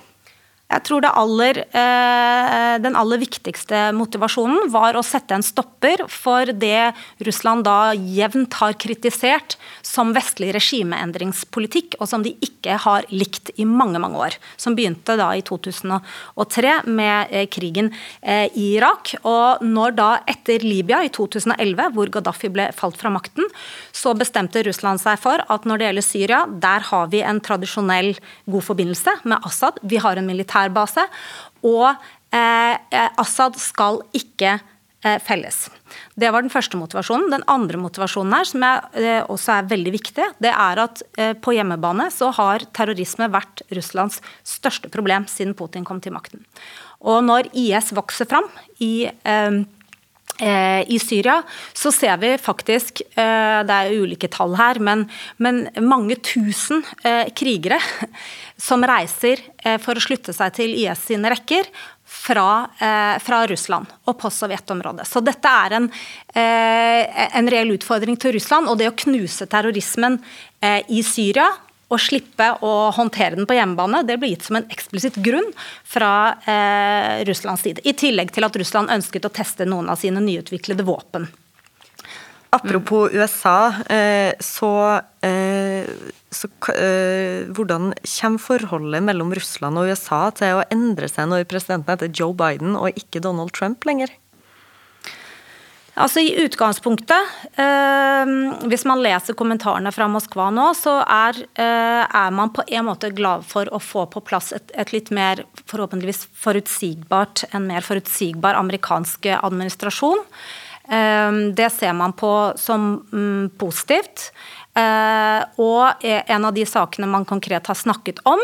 [0.72, 6.94] Jeg tror aller, eh, den aller viktigste motivasjonen var å sette en stopper for det
[7.20, 13.66] Russland da jevnt har kritisert som vestlig regimeendringspolitikk, og som de ikke har likt i
[13.68, 14.38] mange mange år.
[14.56, 17.92] Som begynte da i 2003 med eh, krigen
[18.22, 19.14] eh, i Irak.
[19.22, 23.44] Og når da etter Libya i 2011, hvor Gaddafi ble falt fra makten,
[23.92, 28.14] så bestemte Russland seg for at når det gjelder Syria, der har vi en tradisjonell
[28.48, 29.78] god forbindelse med Assad.
[29.84, 31.09] Vi har en militær militærbase.
[31.64, 31.94] Og
[32.34, 34.59] eh, Assad skal ikke
[35.05, 35.70] eh, felles.
[36.16, 37.30] Det var den første motivasjonen.
[37.30, 41.34] Den andre motivasjonen her, som er, eh, også er veldig viktig, det er at eh,
[41.34, 46.44] på hjemmebane så har terrorisme vært Russlands største problem siden Putin kom til makten.
[47.05, 48.46] Og når IS vokser fram
[48.80, 49.62] i eh, Eh,
[50.43, 55.05] I Syria så ser vi faktisk, eh, det er ulike tall her, men,
[55.39, 57.78] men mange tusen eh, krigere
[58.66, 59.43] som reiser
[59.82, 61.68] for å slutte seg til IS sine rekker
[62.05, 62.68] fra,
[63.24, 65.07] fra Russland og på Sovjetområdet.
[65.09, 65.89] Så dette er en,
[66.37, 68.68] en reell utfordring til Russland.
[68.70, 70.20] Og det å knuse terrorismen
[70.62, 71.49] i Syria
[71.93, 75.51] å slippe å håndtere den på hjemmebane, det ble gitt som en eksplisitt grunn
[75.85, 76.12] fra
[76.49, 77.85] eh, Russlands side.
[77.85, 81.28] I tillegg til at Russland ønsket å teste noen av sine nyutviklede våpen.
[82.55, 85.87] Apropos USA, eh, så, eh,
[86.30, 91.97] så eh, hvordan kommer forholdet mellom Russland og USA til å endre seg når presidenten
[91.97, 94.14] heter Joe Biden og ikke Donald Trump lenger?
[95.95, 98.30] Altså I utgangspunktet, eh,
[98.66, 103.12] hvis man leser kommentarene fra Moskva nå, så er, eh, er, man på en måte
[103.14, 108.59] glad for å få på plass et, et, litt mer forhåpentligvis forutsigbart, en mer forutsigbar
[108.59, 110.18] amerikansk administrasjon.
[110.90, 114.32] Eh, det ser man på som mm, positivt.
[114.74, 118.42] Eh, og en av de sakene man konkret har snakket om,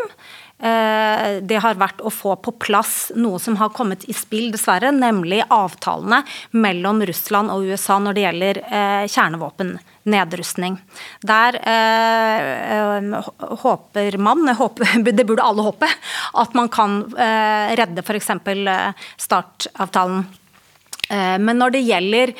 [0.61, 5.41] det har vært å få på plass noe som har kommet i spill, dessverre, nemlig
[5.49, 10.77] avtalene mellom Russland og USA når det gjelder eh, kjernevåpennedrustning.
[11.27, 13.31] Der eh,
[13.65, 15.89] håper man, håper, det burde alle håpe,
[16.45, 18.31] at man kan eh, redde f.eks.
[19.21, 20.29] startavtalen
[21.11, 22.31] men når det gjelder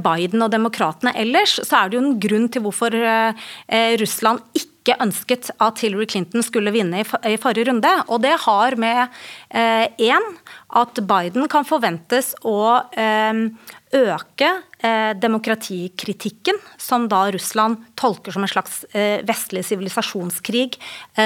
[0.00, 2.94] Biden og demokratene ellers, så er det jo en grunn til hvorfor
[4.00, 7.90] Russland ikke ikke ønsket at Hillary Clinton skulle vinne i forrige runde.
[8.08, 9.08] Og det har med
[9.52, 13.40] én eh, at Biden kan forventes å eh,
[13.96, 14.48] øke
[14.84, 18.82] eh, demokratikritikken, som da Russland tolker som en slags
[19.28, 20.76] vestlig sivilisasjonskrig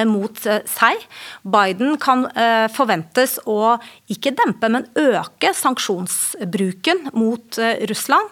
[0.06, 1.02] mot seg.
[1.42, 2.24] Biden kan
[2.72, 3.74] forventes å
[4.10, 7.58] ikke dempe, men øke sanksjonsbruken mot
[7.90, 8.30] Russland.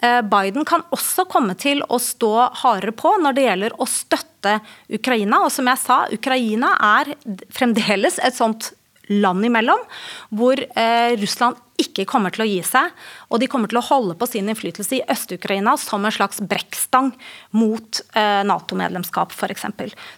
[0.00, 2.32] Biden kan også komme til å stå
[2.62, 4.58] hardere på når det gjelder å støtte
[4.94, 5.40] Ukraina.
[5.42, 7.14] Og som jeg sa, Ukraina er
[7.50, 8.70] fremdeles et sånt
[9.08, 9.80] land imellom,
[10.36, 12.92] hvor eh, Russland ikke kommer til å gi seg.
[13.30, 17.12] Og de kommer til å holde på sin innflytelse i Øst-Ukraina som en slags brekkstang
[17.56, 19.66] mot eh, Nato-medlemskap, f.eks.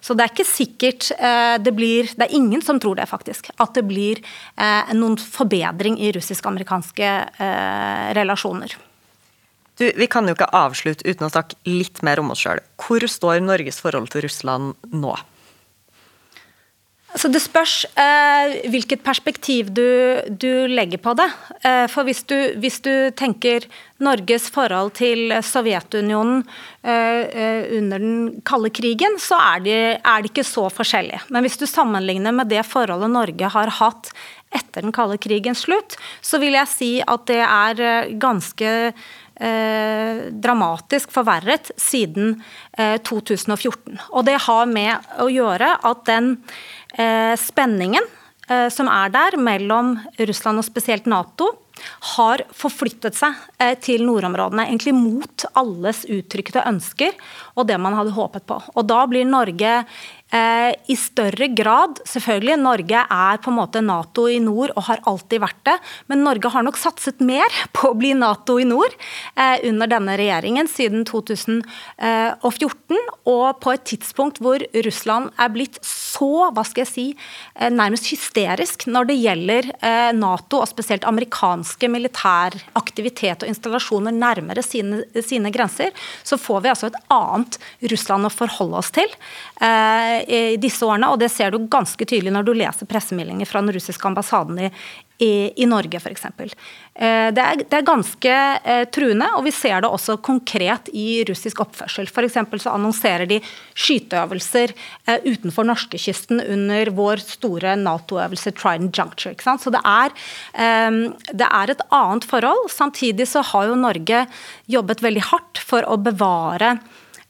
[0.00, 3.52] Så det er ikke sikkert eh, det blir Det er ingen som tror det, faktisk.
[3.60, 4.22] At det blir
[4.56, 8.78] eh, noen forbedring i russisk-amerikanske eh, relasjoner.
[9.80, 12.60] Du, Vi kan jo ikke avslutte uten å snakke litt mer om oss sjøl.
[12.80, 15.16] Hvor står Norges forhold til Russland nå?
[17.18, 21.26] Så Det spørs eh, hvilket perspektiv du, du, legger på det.
[21.66, 23.66] Eh, for hvis du, hvis du, tenker
[23.98, 26.44] Norges forhold til Sovjetunionen
[26.84, 31.24] eh, eh, under den kalde krigen, så er det, det ikke så forskjellig.
[31.34, 34.12] Men hvis du sammenligner med det forholdet Norge har hatt
[34.54, 38.70] etter den kalde krigens slutt, så vil jeg si at det er eh, ganske
[39.40, 42.34] dramatisk forverret siden
[42.76, 43.96] 2014.
[44.12, 46.34] Og det har med å gjøre at den
[46.94, 48.02] Eh, spenningen
[48.48, 51.52] eh, som er der mellom Russland og spesielt Nato,
[52.16, 54.66] har forflyttet seg eh, til nordområdene.
[54.66, 57.14] Egentlig mot alles uttrykte ønsker
[57.54, 58.58] og det man hadde håpet på.
[58.74, 60.00] Og da blir Norge eh,
[60.30, 65.42] i større grad Selvfølgelig, Norge er på en måte Nato i nord og har alltid
[65.42, 65.76] vært det,
[66.10, 68.94] men Norge har nok satset mer på å bli Nato i nord
[69.34, 73.00] eh, under denne regjeringen siden 2014,
[73.30, 77.06] og på et tidspunkt hvor Russland er blitt så, hva skal jeg si,
[77.56, 84.14] eh, nærmest hysterisk når det gjelder eh, Nato, og spesielt amerikanske militær aktivitet og installasjoner
[84.14, 85.94] nærmere sine, sine grenser,
[86.26, 87.58] så får vi altså et annet
[87.92, 89.10] Russland å forholde oss til.
[90.28, 93.62] Eh, i disse årene, og det ser du ganske tydelig når du leser pressemeldinger fra
[93.62, 94.70] den russiske ambassaden i,
[95.20, 96.24] i, i Norge f.eks.
[96.24, 101.60] Eh, det, det er ganske eh, truende, og vi ser det også konkret i russisk
[101.64, 102.08] oppførsel.
[102.08, 102.38] F.eks.
[102.64, 103.40] så annonserer de
[103.74, 109.36] skyteøvelser eh, utenfor norskekysten under vår store Nato-øvelse Trident Juncture.
[109.60, 110.14] Så det er,
[111.36, 112.70] det er et annet forhold.
[112.72, 114.24] Samtidig så har jo Norge
[114.70, 116.78] jobbet veldig hardt for å bevare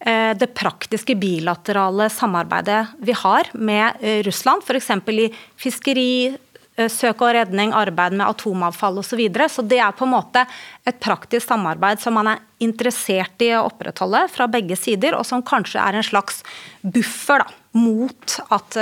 [0.01, 4.89] det praktiske bilaterale samarbeidet vi har med Russland, f.eks.
[5.13, 5.27] i
[5.61, 6.39] fiskeri,
[6.81, 9.09] Eh, søk og redning, arbeid med atomavfall osv.
[9.11, 9.49] Så, videre.
[9.51, 10.47] så det er på en måte
[10.87, 15.43] et praktisk samarbeid som man er interessert i å opprettholde fra begge sider, og som
[15.43, 16.43] kanskje er en slags
[16.81, 18.79] buffer da, mot at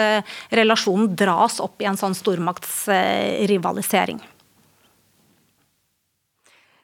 [0.55, 4.21] relasjonen dras opp i en sånn stormaktsrivalisering.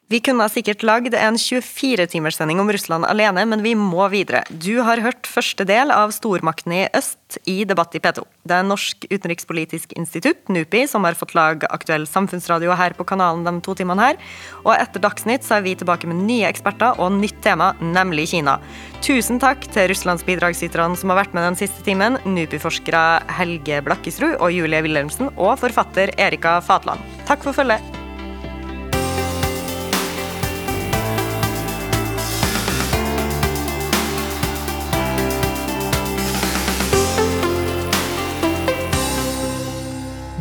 [0.05, 4.43] Vi kunne sikkert lagd en 24-timerssending om Russland alene, men vi må videre.
[4.53, 8.21] Du har hørt første del av Stormakten i øst i Debatt i P2.
[8.45, 13.47] Det er Norsk utenrikspolitisk institutt, NUPI, som har fått lag aktuell samfunnsradio her på kanalen
[13.49, 14.21] de to timene her.
[14.61, 18.59] Og etter Dagsnytt så er vi tilbake med nye eksperter og nytt tema, nemlig Kina.
[19.01, 23.05] Tusen takk til Russlands bidragsyterne som har vært med den siste timen, NUPI-forskere
[23.41, 27.01] Helge Blakkesrud og Julie Wilhelmsen, og forfatter Erika Fatland.
[27.25, 28.04] Takk for følget.